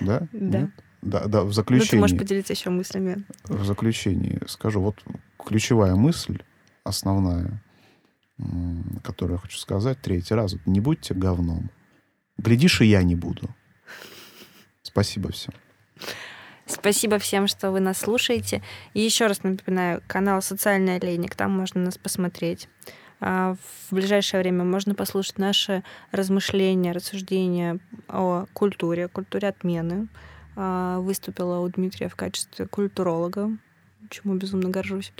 Да? 0.00 0.28
Да. 0.32 0.70
Да, 1.06 1.26
да, 1.26 1.42
в 1.42 1.52
заключении. 1.52 1.86
Ну, 1.86 1.90
ты 1.90 1.98
можешь 1.98 2.18
поделиться 2.18 2.52
еще 2.52 2.70
мыслями. 2.70 3.24
В 3.44 3.64
заключении 3.64 4.40
скажу, 4.48 4.80
вот 4.80 5.02
ключевая 5.38 5.94
мысль, 5.94 6.42
основная, 6.82 7.62
которую 9.04 9.36
я 9.36 9.40
хочу 9.40 9.56
сказать 9.58 10.00
третий 10.00 10.34
раз. 10.34 10.56
Не 10.66 10.80
будьте 10.80 11.14
говном. 11.14 11.70
Глядишь, 12.38 12.80
и 12.80 12.86
я 12.86 13.02
не 13.02 13.14
буду. 13.14 13.48
Спасибо 14.82 15.30
всем. 15.30 15.54
Спасибо 16.66 17.18
всем, 17.18 17.46
что 17.46 17.70
вы 17.70 17.78
нас 17.78 17.98
слушаете. 17.98 18.62
И 18.92 19.00
еще 19.00 19.28
раз 19.28 19.44
напоминаю, 19.44 20.02
канал 20.08 20.42
«Социальный 20.42 20.96
олейник», 20.96 21.36
там 21.36 21.52
можно 21.52 21.80
нас 21.80 21.96
посмотреть. 21.96 22.68
А, 23.20 23.54
в 23.88 23.94
ближайшее 23.94 24.40
время 24.40 24.64
можно 24.64 24.96
послушать 24.96 25.38
наши 25.38 25.84
размышления, 26.10 26.90
рассуждения 26.90 27.78
о 28.08 28.46
культуре, 28.52 29.06
культуре 29.06 29.48
отмены. 29.48 30.08
А, 30.56 30.98
выступила 31.00 31.60
у 31.60 31.68
Дмитрия 31.68 32.08
в 32.08 32.16
качестве 32.16 32.66
культуролога, 32.66 33.50
чему 34.10 34.34
безумно 34.34 34.70
горжусь. 34.70 35.12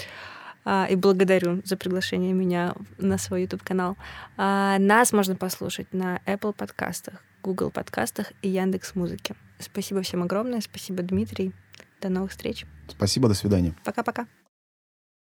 А, 0.65 0.87
и 0.91 0.97
благодарю 0.97 1.63
за 1.65 1.77
приглашение 1.77 2.33
меня 2.33 2.75
на 2.99 3.19
свой 3.19 3.43
YouTube-канал. 3.43 3.97
Нас 4.37 5.13
можно 5.13 5.37
послушать 5.37 5.93
на 5.93 6.21
Apple 6.27 6.53
подкастах, 6.53 7.23
Google 7.43 7.71
подкастах 7.71 8.33
и 8.43 8.49
Яндекс 8.49 8.95
Музыке. 8.95 9.37
Спасибо 9.59 10.03
всем 10.03 10.23
огромное. 10.23 10.61
Спасибо, 10.61 11.03
Дмитрий. 11.03 11.53
До 12.01 12.09
новых 12.09 12.31
встреч. 12.31 12.67
Спасибо, 12.89 13.29
до 13.29 13.35
свидания. 13.35 13.75
Пока-пока. 13.85 14.27